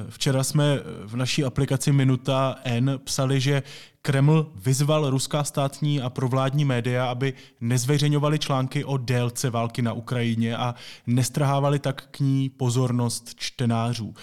Včera 0.10 0.44
jsme 0.44 0.80
v 1.06 1.16
naší 1.16 1.44
aplikaci 1.44 1.92
Minuta 1.92 2.56
N 2.64 3.00
psali, 3.04 3.42
že 3.42 3.64
Kreml 4.02 4.52
vyzval 4.56 5.10
ruská 5.10 5.44
státní 5.44 6.02
a 6.02 6.10
provládní 6.10 6.66
média, 6.66 7.06
aby 7.06 7.34
nezveřejňovali 7.62 8.40
články 8.40 8.84
o 8.84 8.98
délce 8.98 9.50
války 9.50 9.82
na 9.82 9.94
Ukrajině 9.94 10.58
a 10.58 10.76
nestrhávali 11.08 11.80
tak 11.80 12.08
k 12.12 12.20
ní 12.20 12.50
pozornost 12.50 13.36
čtenářů. 13.36 14.14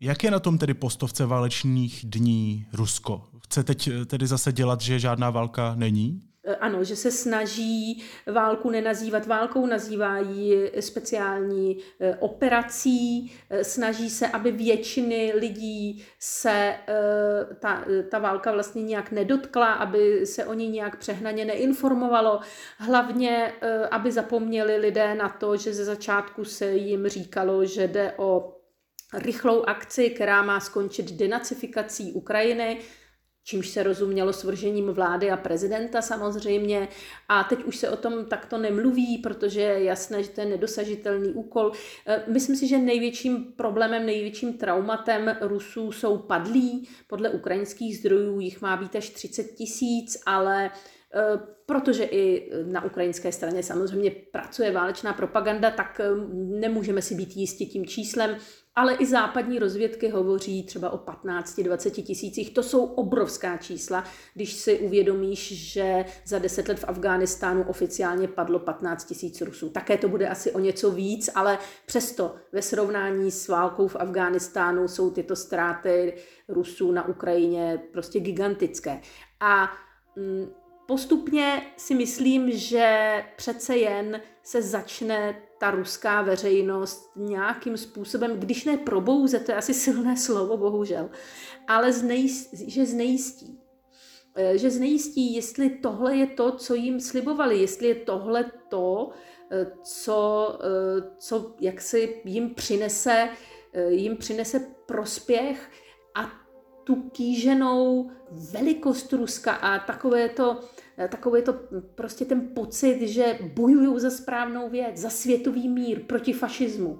Jak 0.00 0.24
je 0.24 0.30
na 0.30 0.40
tom 0.40 0.58
tedy 0.58 0.74
postovce 0.74 1.26
válečných 1.26 2.04
dní 2.08 2.66
Rusko? 2.72 3.24
Chce 3.44 3.64
teď 3.64 3.88
tedy 4.06 4.26
zase 4.26 4.52
dělat, 4.52 4.80
že 4.80 4.98
žádná 5.00 5.30
válka 5.30 5.74
není? 5.76 6.22
E, 6.44 6.56
ano, 6.56 6.84
že 6.84 6.96
se 6.96 7.10
snaží 7.10 8.04
válku 8.32 8.70
nenazývat 8.70 9.26
válkou, 9.26 9.66
nazývají 9.66 10.54
speciální 10.80 11.78
e, 12.00 12.16
operací, 12.16 13.32
e, 13.50 13.64
snaží 13.64 14.10
se, 14.10 14.28
aby 14.28 14.50
většiny 14.50 15.32
lidí 15.36 16.04
se 16.18 16.74
ta, 17.60 17.84
ta 18.10 18.18
válka 18.18 18.52
vlastně 18.52 18.82
nějak 18.82 19.10
nedotkla, 19.10 19.72
aby 19.72 20.26
se 20.26 20.44
o 20.44 20.54
ní 20.54 20.68
nějak 20.68 20.98
přehnaně 20.98 21.44
neinformovalo, 21.44 22.40
hlavně, 22.78 23.52
aby 23.90 24.12
zapomněli 24.12 24.76
lidé 24.76 25.14
na 25.14 25.28
to, 25.28 25.56
že 25.56 25.74
ze 25.74 25.84
začátku 25.84 26.44
se 26.44 26.72
jim 26.72 27.08
říkalo, 27.08 27.64
že 27.64 27.88
jde 27.88 28.12
o 28.16 28.56
rychlou 29.14 29.62
akci, 29.62 30.10
která 30.10 30.42
má 30.42 30.60
skončit 30.60 31.12
denacifikací 31.12 32.12
Ukrajiny, 32.12 32.80
čímž 33.44 33.68
se 33.68 33.82
rozumělo 33.82 34.32
svržením 34.32 34.88
vlády 34.88 35.30
a 35.30 35.36
prezidenta 35.36 36.02
samozřejmě. 36.02 36.88
A 37.28 37.44
teď 37.44 37.64
už 37.64 37.76
se 37.76 37.90
o 37.90 37.96
tom 37.96 38.24
takto 38.24 38.58
nemluví, 38.58 39.18
protože 39.18 39.60
je 39.60 39.84
jasné, 39.84 40.22
že 40.22 40.28
to 40.28 40.40
je 40.40 40.46
nedosažitelný 40.46 41.32
úkol. 41.32 41.72
E, 42.06 42.22
myslím 42.32 42.56
si, 42.56 42.68
že 42.68 42.78
největším 42.78 43.44
problémem, 43.56 44.06
největším 44.06 44.58
traumatem 44.58 45.36
Rusů 45.40 45.92
jsou 45.92 46.18
padlí. 46.18 46.88
Podle 47.06 47.30
ukrajinských 47.30 47.98
zdrojů 47.98 48.40
jich 48.40 48.60
má 48.60 48.76
být 48.76 48.96
až 48.96 49.10
30 49.10 49.44
tisíc, 49.44 50.22
ale 50.26 50.70
protože 51.66 52.04
i 52.04 52.50
na 52.64 52.84
ukrajinské 52.84 53.32
straně 53.32 53.62
samozřejmě 53.62 54.10
pracuje 54.10 54.70
válečná 54.70 55.12
propaganda, 55.12 55.70
tak 55.70 56.00
e, 56.00 56.04
nemůžeme 56.34 57.02
si 57.02 57.14
být 57.14 57.36
jistí 57.36 57.66
tím 57.66 57.86
číslem 57.86 58.36
ale 58.74 58.94
i 58.94 59.06
západní 59.06 59.58
rozvědky 59.58 60.08
hovoří 60.08 60.62
třeba 60.62 60.90
o 60.90 60.98
15-20 60.98 61.90
tisících. 61.90 62.54
To 62.54 62.62
jsou 62.62 62.84
obrovská 62.84 63.56
čísla, 63.56 64.04
když 64.34 64.52
si 64.52 64.78
uvědomíš, 64.78 65.72
že 65.72 66.04
za 66.24 66.38
10 66.38 66.68
let 66.68 66.78
v 66.78 66.84
Afghánistánu 66.88 67.64
oficiálně 67.68 68.28
padlo 68.28 68.58
15 68.58 69.04
tisíc 69.04 69.40
Rusů. 69.40 69.70
Také 69.70 69.98
to 69.98 70.08
bude 70.08 70.28
asi 70.28 70.52
o 70.52 70.58
něco 70.58 70.90
víc, 70.90 71.30
ale 71.34 71.58
přesto 71.86 72.34
ve 72.52 72.62
srovnání 72.62 73.30
s 73.30 73.48
válkou 73.48 73.88
v 73.88 73.96
Afghánistánu 73.96 74.88
jsou 74.88 75.10
tyto 75.10 75.36
ztráty 75.36 76.14
Rusů 76.48 76.92
na 76.92 77.08
Ukrajině 77.08 77.82
prostě 77.92 78.20
gigantické. 78.20 79.00
A 79.40 79.72
mm, 80.16 80.48
postupně 80.92 81.62
si 81.76 81.94
myslím, 81.94 82.50
že 82.50 83.24
přece 83.36 83.76
jen 83.76 84.20
se 84.42 84.62
začne 84.62 85.42
ta 85.58 85.70
ruská 85.70 86.22
veřejnost 86.22 87.10
nějakým 87.16 87.76
způsobem, 87.76 88.40
když 88.40 88.64
ne 88.64 88.76
probouze, 88.76 89.40
to 89.40 89.52
je 89.52 89.56
asi 89.56 89.74
silné 89.74 90.16
slovo, 90.16 90.56
bohužel, 90.56 91.10
ale 91.68 91.92
znejist, 91.92 92.54
že 92.54 92.86
znejistí. 92.86 93.60
Eh, 94.34 94.58
že 94.58 94.70
znejistí, 94.70 95.34
jestli 95.34 95.70
tohle 95.70 96.16
je 96.16 96.26
to, 96.26 96.52
co 96.52 96.74
jim 96.74 97.00
slibovali, 97.00 97.60
jestli 97.60 97.88
je 97.88 97.94
tohle 97.94 98.44
to, 98.68 99.10
eh, 99.50 99.66
co, 99.82 100.58
eh, 100.60 101.10
co 101.18 101.54
jak 101.60 101.80
si 101.80 102.22
jim 102.24 102.54
přinese, 102.54 103.28
jim 103.88 104.16
přinese 104.16 104.60
prospěch 104.86 105.70
a 106.14 106.41
tu 106.84 106.94
kýženou 106.94 108.10
velikost 108.52 109.12
Ruska 109.12 109.52
a 109.52 109.78
takové 109.78 110.28
to, 110.28 110.60
takové 111.08 111.42
to 111.42 111.54
prostě 111.94 112.24
ten 112.24 112.48
pocit, 112.54 113.08
že 113.08 113.38
bojují 113.54 114.00
za 114.00 114.10
správnou 114.10 114.70
věc, 114.70 114.96
za 114.96 115.10
světový 115.10 115.68
mír, 115.68 116.04
proti 116.04 116.32
fašismu. 116.32 116.98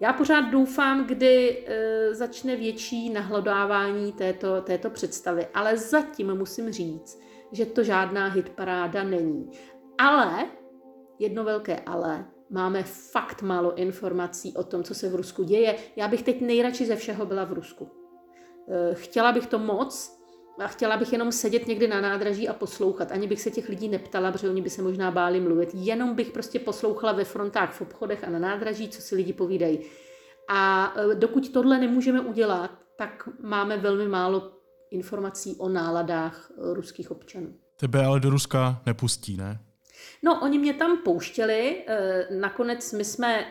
Já 0.00 0.12
pořád 0.12 0.40
doufám, 0.40 1.06
kdy 1.06 1.64
e, 1.66 2.14
začne 2.14 2.56
větší 2.56 3.10
nahlodávání 3.10 4.12
této, 4.12 4.60
této 4.60 4.90
představy, 4.90 5.46
ale 5.54 5.76
zatím 5.76 6.34
musím 6.34 6.72
říct, 6.72 7.20
že 7.52 7.66
to 7.66 7.84
žádná 7.84 8.28
hitparáda 8.28 9.04
není. 9.04 9.50
Ale, 9.98 10.46
jedno 11.18 11.44
velké 11.44 11.80
ale, 11.80 12.26
máme 12.50 12.82
fakt 12.82 13.42
málo 13.42 13.74
informací 13.74 14.54
o 14.56 14.64
tom, 14.64 14.82
co 14.82 14.94
se 14.94 15.08
v 15.08 15.14
Rusku 15.14 15.42
děje. 15.42 15.76
Já 15.96 16.08
bych 16.08 16.22
teď 16.22 16.40
nejradši 16.40 16.86
ze 16.86 16.96
všeho 16.96 17.26
byla 17.26 17.44
v 17.44 17.52
Rusku. 17.52 17.99
Eh, 18.70 18.94
chtěla 18.94 19.32
bych 19.32 19.46
to 19.46 19.58
moc, 19.58 20.20
a 20.60 20.66
chtěla 20.66 20.96
bych 20.96 21.12
jenom 21.12 21.32
sedět 21.32 21.66
někdy 21.66 21.88
na 21.88 22.00
nádraží 22.00 22.48
a 22.48 22.52
poslouchat. 22.52 23.12
Ani 23.12 23.26
bych 23.26 23.40
se 23.40 23.50
těch 23.50 23.68
lidí 23.68 23.88
neptala, 23.88 24.32
protože 24.32 24.48
oni 24.48 24.62
by 24.62 24.70
se 24.70 24.82
možná 24.82 25.10
báli 25.10 25.40
mluvit. 25.40 25.68
Jenom 25.74 26.14
bych 26.14 26.30
prostě 26.30 26.58
poslouchala 26.58 27.12
ve 27.12 27.24
frontách, 27.24 27.72
v 27.72 27.80
obchodech 27.80 28.24
a 28.24 28.30
na 28.30 28.38
nádraží, 28.38 28.88
co 28.88 29.02
si 29.02 29.14
lidi 29.14 29.32
povídají. 29.32 29.78
A 30.48 30.92
e, 30.96 31.14
dokud 31.14 31.52
tohle 31.52 31.78
nemůžeme 31.78 32.20
udělat, 32.20 32.70
tak 32.98 33.28
máme 33.42 33.76
velmi 33.76 34.08
málo 34.08 34.52
informací 34.90 35.56
o 35.58 35.68
náladách 35.68 36.50
e, 36.50 36.74
ruských 36.74 37.10
občanů. 37.10 37.54
Tebe 37.76 38.04
ale 38.04 38.20
do 38.20 38.30
Ruska 38.30 38.82
nepustí, 38.86 39.36
ne? 39.36 39.58
No, 40.22 40.40
oni 40.42 40.58
mě 40.58 40.74
tam 40.74 40.98
pouštěli. 40.98 41.84
E, 41.86 42.26
nakonec 42.30 42.92
my 42.92 43.04
jsme 43.04 43.44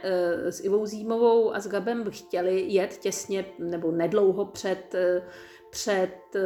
s 0.43 0.63
Ivou 0.63 0.85
Zímovou 0.85 1.55
a 1.55 1.59
s 1.59 1.67
Gabem 1.67 2.11
chtěli 2.11 2.61
jet 2.67 2.97
těsně 2.97 3.45
nebo 3.59 3.91
nedlouho 3.91 4.45
před 4.45 4.95
před 5.69 6.35
eh, 6.35 6.39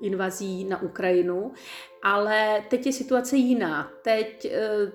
invazí 0.00 0.64
na 0.64 0.82
Ukrajinu, 0.82 1.52
ale 2.02 2.64
teď 2.70 2.86
je 2.86 2.92
situace 2.92 3.36
jiná. 3.36 3.92
Teď 4.02 4.44
eh, 4.44 4.92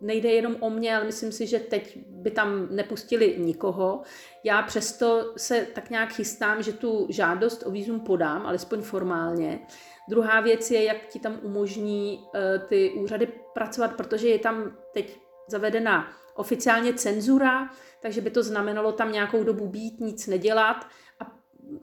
nejde 0.00 0.28
jenom 0.28 0.56
o 0.60 0.70
mě, 0.70 0.96
ale 0.96 1.04
myslím 1.04 1.32
si, 1.32 1.46
že 1.46 1.58
teď 1.58 1.98
by 2.06 2.30
tam 2.30 2.68
nepustili 2.70 3.34
nikoho. 3.38 4.02
Já 4.44 4.62
přesto 4.62 5.32
se 5.36 5.66
tak 5.74 5.90
nějak 5.90 6.12
chystám, 6.12 6.62
že 6.62 6.72
tu 6.72 7.06
žádost 7.10 7.62
o 7.66 7.70
výzum 7.70 8.00
podám, 8.00 8.46
alespoň 8.46 8.82
formálně. 8.82 9.60
Druhá 10.08 10.40
věc 10.40 10.70
je, 10.70 10.84
jak 10.84 11.06
ti 11.06 11.18
tam 11.18 11.38
umožní 11.42 12.24
eh, 12.34 12.58
ty 12.58 12.90
úřady 12.90 13.28
pracovat, 13.54 13.96
protože 13.96 14.28
je 14.28 14.38
tam 14.38 14.76
teď 14.94 15.18
zavedena 15.48 16.08
oficiálně 16.34 16.94
cenzura, 16.94 17.70
takže 18.02 18.20
by 18.20 18.30
to 18.30 18.42
znamenalo 18.42 18.92
tam 18.92 19.12
nějakou 19.12 19.44
dobu 19.44 19.66
být, 19.68 20.00
nic 20.00 20.26
nedělat 20.26 20.86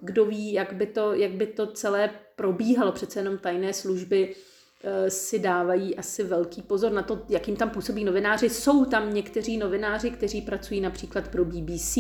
kdo 0.02 0.26
ví, 0.26 0.54
jak 0.54 0.74
by 0.74 0.86
to, 0.86 1.14
jak 1.14 1.32
by 1.32 1.48
to 1.48 1.68
celé 1.68 2.10
probíhalo. 2.36 2.92
Přece 2.92 3.20
jenom 3.20 3.38
tajné 3.38 3.74
služby 3.74 4.36
si 5.08 5.40
dávají 5.40 5.96
asi 5.96 6.24
velký 6.24 6.62
pozor 6.62 6.92
na 6.92 7.04
to, 7.04 7.22
jakým 7.30 7.56
tam 7.56 7.70
působí 7.70 8.04
novináři. 8.04 8.50
Jsou 8.50 8.86
tam 8.86 9.14
někteří 9.14 9.58
novináři, 9.58 10.12
kteří 10.12 10.42
pracují 10.42 10.82
například 10.82 11.28
pro 11.28 11.46
BBC, 11.46 11.98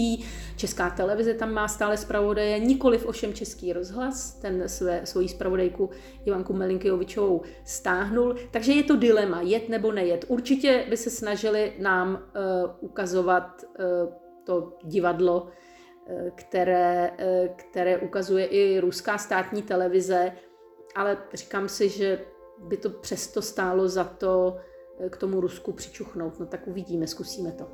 Česká 0.56 0.89
televize 0.89 1.34
tam 1.34 1.52
má 1.52 1.67
stále 1.67 1.98
zpravodaje, 1.98 2.60
nikoliv 2.60 3.06
ovšem 3.06 3.34
Český 3.34 3.74
rozhlas, 3.74 4.34
ten 4.34 4.69
své, 4.69 5.06
svoji 5.06 5.30
zpravodajku 5.30 5.89
Ivanku 6.26 6.54
Melinkyjovičovou 6.54 7.41
stáhnul. 7.65 8.36
Takže 8.52 8.74
je 8.74 8.84
to 8.84 8.96
dilema, 8.96 9.41
jet 9.41 9.69
nebo 9.69 9.91
nejet. 9.91 10.26
Určitě 10.28 10.86
by 10.89 10.98
se 10.98 11.10
snažili 11.10 11.74
nám 11.80 12.13
uh, 12.13 12.72
ukazovat 12.80 13.63
uh, 13.80 14.13
to 14.43 14.78
divadlo, 14.84 15.48
které, 16.36 17.12
které 17.56 17.98
ukazuje 17.98 18.46
i 18.46 18.80
ruská 18.80 19.17
státní 19.17 19.62
televize, 19.62 20.32
ale 20.96 21.17
říkám 21.34 21.69
si, 21.69 21.89
že 21.89 22.19
by 22.67 22.78
to 22.78 22.89
přesto 22.89 23.41
stálo 23.41 23.89
za 23.89 24.04
to 24.04 24.58
eh, 24.99 25.10
k 25.10 25.17
tomu 25.17 25.41
Rusku 25.41 25.71
přičuchnout. 25.71 26.39
No 26.39 26.45
tak 26.45 26.67
uvidíme, 26.67 27.08
zkusíme 27.08 27.52
to. 27.52 27.67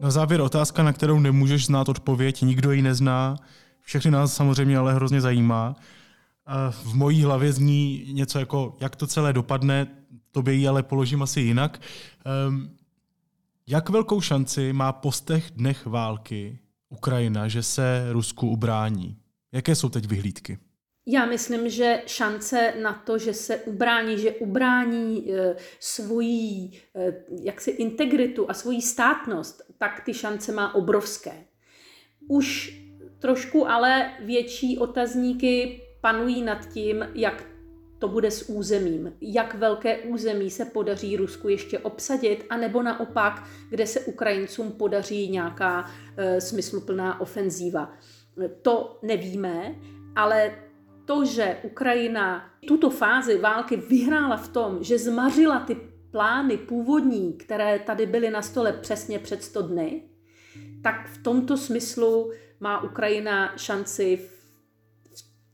Na 0.00 0.10
závěr 0.10 0.40
otázka, 0.40 0.82
na 0.82 0.92
kterou 0.92 1.20
nemůžeš 1.20 1.66
znát 1.66 1.88
odpověď, 1.88 2.42
nikdo 2.42 2.72
ji 2.72 2.82
nezná, 2.82 3.36
všechny 3.80 4.10
nás 4.10 4.34
samozřejmě 4.34 4.78
ale 4.78 4.94
hrozně 4.94 5.20
zajímá 5.20 5.76
v 6.70 6.94
mojí 6.94 7.22
hlavě 7.22 7.52
zní 7.52 8.06
něco 8.12 8.38
jako, 8.38 8.76
jak 8.80 8.96
to 8.96 9.06
celé 9.06 9.32
dopadne, 9.32 9.86
to 10.32 10.42
by 10.42 10.54
ji 10.54 10.68
ale 10.68 10.82
položím 10.82 11.22
asi 11.22 11.40
jinak. 11.40 11.80
Um, 12.48 12.70
jak 13.70 13.88
velkou 13.88 14.20
šanci 14.20 14.72
má 14.72 14.92
po 14.92 15.10
těch 15.24 15.50
dnech 15.50 15.86
války 15.86 16.58
Ukrajina, 16.88 17.48
že 17.48 17.62
se 17.62 18.06
Rusku 18.12 18.48
ubrání? 18.48 19.16
Jaké 19.52 19.74
jsou 19.74 19.88
teď 19.88 20.06
vyhlídky? 20.06 20.58
Já 21.06 21.26
myslím, 21.26 21.70
že 21.70 22.02
šance 22.06 22.74
na 22.82 22.92
to, 22.92 23.18
že 23.18 23.34
se 23.34 23.56
ubrání, 23.56 24.18
že 24.18 24.32
ubrání 24.32 25.32
e, 25.32 25.56
svoji 25.80 26.70
e, 26.70 27.12
jaksi 27.42 27.70
integritu 27.70 28.50
a 28.50 28.54
svoji 28.54 28.82
státnost, 28.82 29.62
tak 29.78 30.00
ty 30.04 30.14
šance 30.14 30.52
má 30.52 30.74
obrovské. 30.74 31.44
Už 32.28 32.76
trošku 33.18 33.70
ale 33.70 34.12
větší 34.20 34.78
otazníky 34.78 35.82
panují 36.00 36.42
nad 36.42 36.68
tím, 36.72 37.08
jak 37.14 37.49
to 38.00 38.08
bude 38.08 38.30
s 38.30 38.48
územím, 38.48 39.12
jak 39.20 39.54
velké 39.54 39.98
území 39.98 40.50
se 40.50 40.64
podaří 40.64 41.16
Rusku 41.16 41.48
ještě 41.48 41.78
obsadit, 41.78 42.46
anebo 42.50 42.82
naopak, 42.82 43.44
kde 43.70 43.86
se 43.86 44.00
Ukrajincům 44.00 44.72
podaří 44.72 45.30
nějaká 45.30 45.90
e, 46.16 46.40
smysluplná 46.40 47.20
ofenzíva. 47.20 47.92
To 48.62 48.98
nevíme, 49.02 49.74
ale 50.16 50.54
to, 51.04 51.24
že 51.24 51.56
Ukrajina 51.62 52.50
tuto 52.68 52.90
fázi 52.90 53.38
války 53.38 53.76
vyhrála 53.76 54.36
v 54.36 54.48
tom, 54.48 54.78
že 54.80 54.98
zmařila 54.98 55.60
ty 55.60 55.76
plány 56.10 56.56
původní, 56.56 57.32
které 57.32 57.78
tady 57.78 58.06
byly 58.06 58.30
na 58.30 58.42
stole 58.42 58.72
přesně 58.72 59.18
před 59.18 59.42
100 59.42 59.62
dny, 59.62 60.02
tak 60.82 61.08
v 61.08 61.22
tomto 61.22 61.56
smyslu 61.56 62.32
má 62.60 62.82
Ukrajina 62.82 63.52
šanci 63.56 64.16
v 64.16 64.39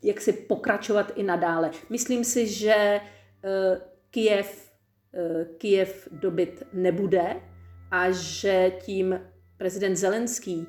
jak 0.02 0.20
si 0.20 0.32
pokračovat 0.32 1.12
i 1.14 1.22
nadále. 1.22 1.70
Myslím 1.90 2.24
si, 2.24 2.46
že 2.46 2.74
eh, 2.74 3.80
Kiev, 4.10 4.72
eh, 5.14 5.44
Kiev 5.58 6.08
dobyt 6.12 6.62
nebude 6.72 7.36
a 7.90 8.10
že 8.10 8.72
tím 8.80 9.20
prezident 9.56 9.96
Zelenský 9.96 10.66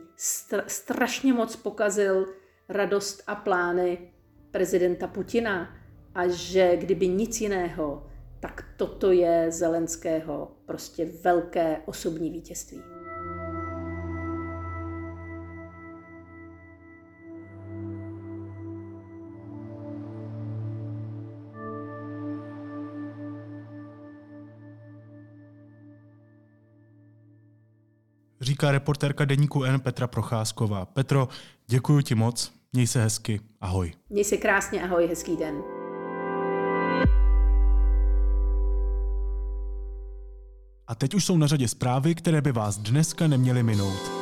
strašně 0.68 1.34
moc 1.34 1.56
pokazil 1.56 2.26
radost 2.70 3.24
a 3.28 3.36
plány 3.36 4.14
prezidenta 4.52 5.08
Putina 5.08 5.76
a 6.16 6.28
že 6.28 6.78
kdyby 6.78 7.08
nic 7.08 7.42
jiného, 7.42 8.08
tak 8.40 8.66
toto 8.78 9.12
je 9.12 9.52
Zelenského 9.52 10.52
prostě 10.66 11.06
velké 11.06 11.82
osobní 11.86 12.32
vítězství. 12.32 12.97
Říká 28.58 28.72
reportérka 28.72 29.26
deníku 29.26 29.64
N 29.64 29.80
Petra 29.80 30.08
Procházková. 30.08 30.86
Petro, 30.86 31.28
děkuji 31.68 32.02
ti 32.02 32.16
moc, 32.16 32.54
měj 32.74 32.88
se 32.88 33.04
hezky, 33.04 33.42
ahoj. 33.62 33.94
Měj 34.10 34.24
se 34.24 34.38
krásně, 34.38 34.84
ahoj, 34.84 35.08
hezký 35.08 35.38
den. 35.38 35.56
A 40.88 40.96
teď 40.96 41.14
už 41.14 41.26
jsou 41.26 41.38
na 41.38 41.48
řadě 41.48 41.68
zprávy, 41.68 42.16
které 42.16 42.42
by 42.42 42.52
vás 42.52 42.78
dneska 42.78 43.28
neměly 43.28 43.64
minout. 43.64 44.17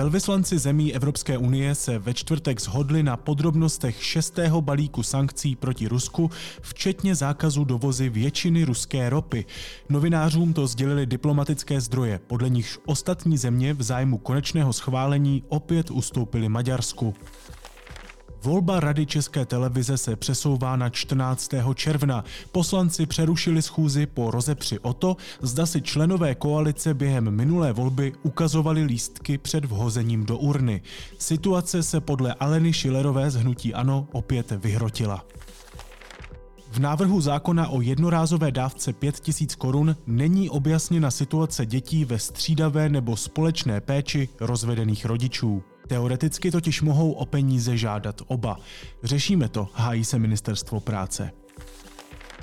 Velvyslanci 0.00 0.58
zemí 0.58 0.94
Evropské 0.94 1.38
unie 1.38 1.74
se 1.74 1.98
ve 1.98 2.14
čtvrtek 2.14 2.60
shodli 2.60 3.02
na 3.02 3.16
podrobnostech 3.16 4.04
šestého 4.04 4.62
balíku 4.62 5.02
sankcí 5.02 5.56
proti 5.56 5.88
Rusku, 5.88 6.30
včetně 6.60 7.14
zákazu 7.14 7.64
dovozy 7.64 8.08
většiny 8.08 8.64
ruské 8.64 9.10
ropy. 9.10 9.44
Novinářům 9.88 10.52
to 10.52 10.66
sdělili 10.66 11.06
diplomatické 11.06 11.80
zdroje, 11.80 12.20
podle 12.26 12.48
nichž 12.48 12.78
ostatní 12.86 13.38
země 13.38 13.74
v 13.74 13.82
zájmu 13.82 14.18
konečného 14.18 14.72
schválení 14.72 15.42
opět 15.48 15.90
ustoupili 15.90 16.48
Maďarsku. 16.48 17.14
Volba 18.42 18.80
Rady 18.80 19.06
České 19.06 19.44
televize 19.44 19.98
se 19.98 20.16
přesouvá 20.16 20.76
na 20.76 20.90
14. 20.90 21.50
června. 21.74 22.24
Poslanci 22.52 23.06
přerušili 23.06 23.62
schůzi 23.62 24.06
po 24.06 24.30
rozepři 24.30 24.78
o 24.78 24.92
to, 24.92 25.16
zda 25.42 25.66
si 25.66 25.82
členové 25.82 26.34
koalice 26.34 26.94
během 26.94 27.30
minulé 27.30 27.72
volby 27.72 28.12
ukazovali 28.22 28.84
lístky 28.84 29.38
před 29.38 29.64
vhozením 29.64 30.26
do 30.26 30.38
urny. 30.38 30.82
Situace 31.18 31.82
se 31.82 32.00
podle 32.00 32.34
Aleny 32.34 32.72
Šilerové 32.72 33.30
z 33.30 33.36
Hnutí 33.36 33.74
Ano 33.74 34.08
opět 34.12 34.50
vyhrotila. 34.50 35.24
V 36.70 36.78
návrhu 36.78 37.20
zákona 37.20 37.68
o 37.68 37.80
jednorázové 37.80 38.52
dávce 38.52 38.92
5000 38.92 39.54
korun 39.54 39.96
není 40.06 40.50
objasněna 40.50 41.10
situace 41.10 41.66
dětí 41.66 42.04
ve 42.04 42.18
střídavé 42.18 42.88
nebo 42.88 43.16
společné 43.16 43.80
péči 43.80 44.28
rozvedených 44.40 45.04
rodičů. 45.04 45.62
Teoreticky 45.90 46.50
totiž 46.50 46.82
mohou 46.82 47.12
o 47.12 47.26
peníze 47.26 47.76
žádat 47.76 48.22
oba. 48.26 48.58
Řešíme 49.02 49.48
to, 49.48 49.68
hájí 49.72 50.04
se 50.04 50.18
ministerstvo 50.18 50.80
práce. 50.80 51.30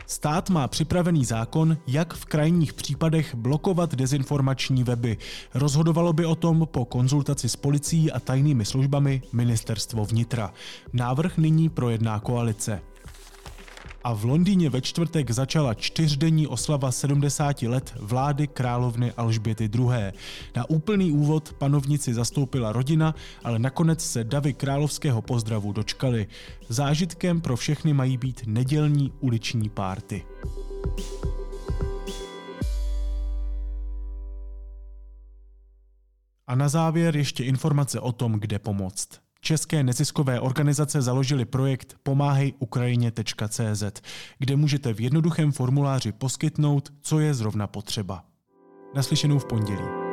Stát 0.05 0.49
má 0.49 0.67
připravený 0.67 1.25
zákon, 1.25 1.77
jak 1.88 2.13
v 2.13 2.25
krajních 2.25 2.73
případech 2.73 3.36
blokovat 3.36 3.95
dezinformační 3.95 4.83
weby. 4.83 5.17
Rozhodovalo 5.53 6.13
by 6.13 6.25
o 6.25 6.36
tom 6.36 6.67
po 6.71 6.86
konzultaci 6.86 7.49
s 7.49 7.55
policií 7.55 8.12
a 8.12 8.19
tajnými 8.19 8.65
službami 8.65 9.21
ministerstvo 9.33 10.05
vnitra. 10.05 10.53
Návrh 10.93 11.38
nyní 11.38 11.69
projedná 11.69 12.19
koalice. 12.19 12.81
A 14.03 14.13
v 14.13 14.25
Londýně 14.25 14.69
ve 14.69 14.81
čtvrtek 14.81 15.31
začala 15.31 15.73
čtyřdenní 15.73 16.47
oslava 16.47 16.91
70 16.91 17.62
let 17.62 17.93
vlády 17.99 18.47
královny 18.47 19.12
Alžběty 19.12 19.69
II. 19.75 20.12
Na 20.55 20.69
úplný 20.69 21.12
úvod 21.12 21.53
panovnici 21.53 22.13
zastoupila 22.13 22.71
rodina, 22.71 23.15
ale 23.43 23.60
nakonec 23.60 24.05
se 24.05 24.23
davy 24.23 24.53
královského 24.53 25.21
pozdravu 25.21 25.73
dočkali. 25.73 26.27
Zážitkem 26.69 27.41
pro 27.41 27.55
všechny 27.55 27.93
mají 27.93 28.17
být 28.17 28.41
nedělní 28.45 29.13
uliční 29.19 29.69
párty. 29.69 30.25
A 36.47 36.55
na 36.55 36.69
závěr 36.69 37.17
ještě 37.17 37.43
informace 37.43 37.99
o 37.99 38.12
tom, 38.12 38.33
kde 38.33 38.60
pomoct. 38.60 39.27
České 39.47 39.83
neziskové 39.83 40.39
organizace 40.39 41.01
založily 41.01 41.45
projekt 41.45 41.95
pomáhejukrajině.cz, 42.03 43.83
kde 44.39 44.55
můžete 44.55 44.93
v 44.93 45.01
jednoduchém 45.01 45.51
formuláři 45.51 46.12
poskytnout, 46.12 46.93
co 47.01 47.19
je 47.19 47.33
zrovna 47.33 47.67
potřeba. 47.67 48.23
Naslyšenou 48.95 49.39
v 49.39 49.45
pondělí. 49.45 50.07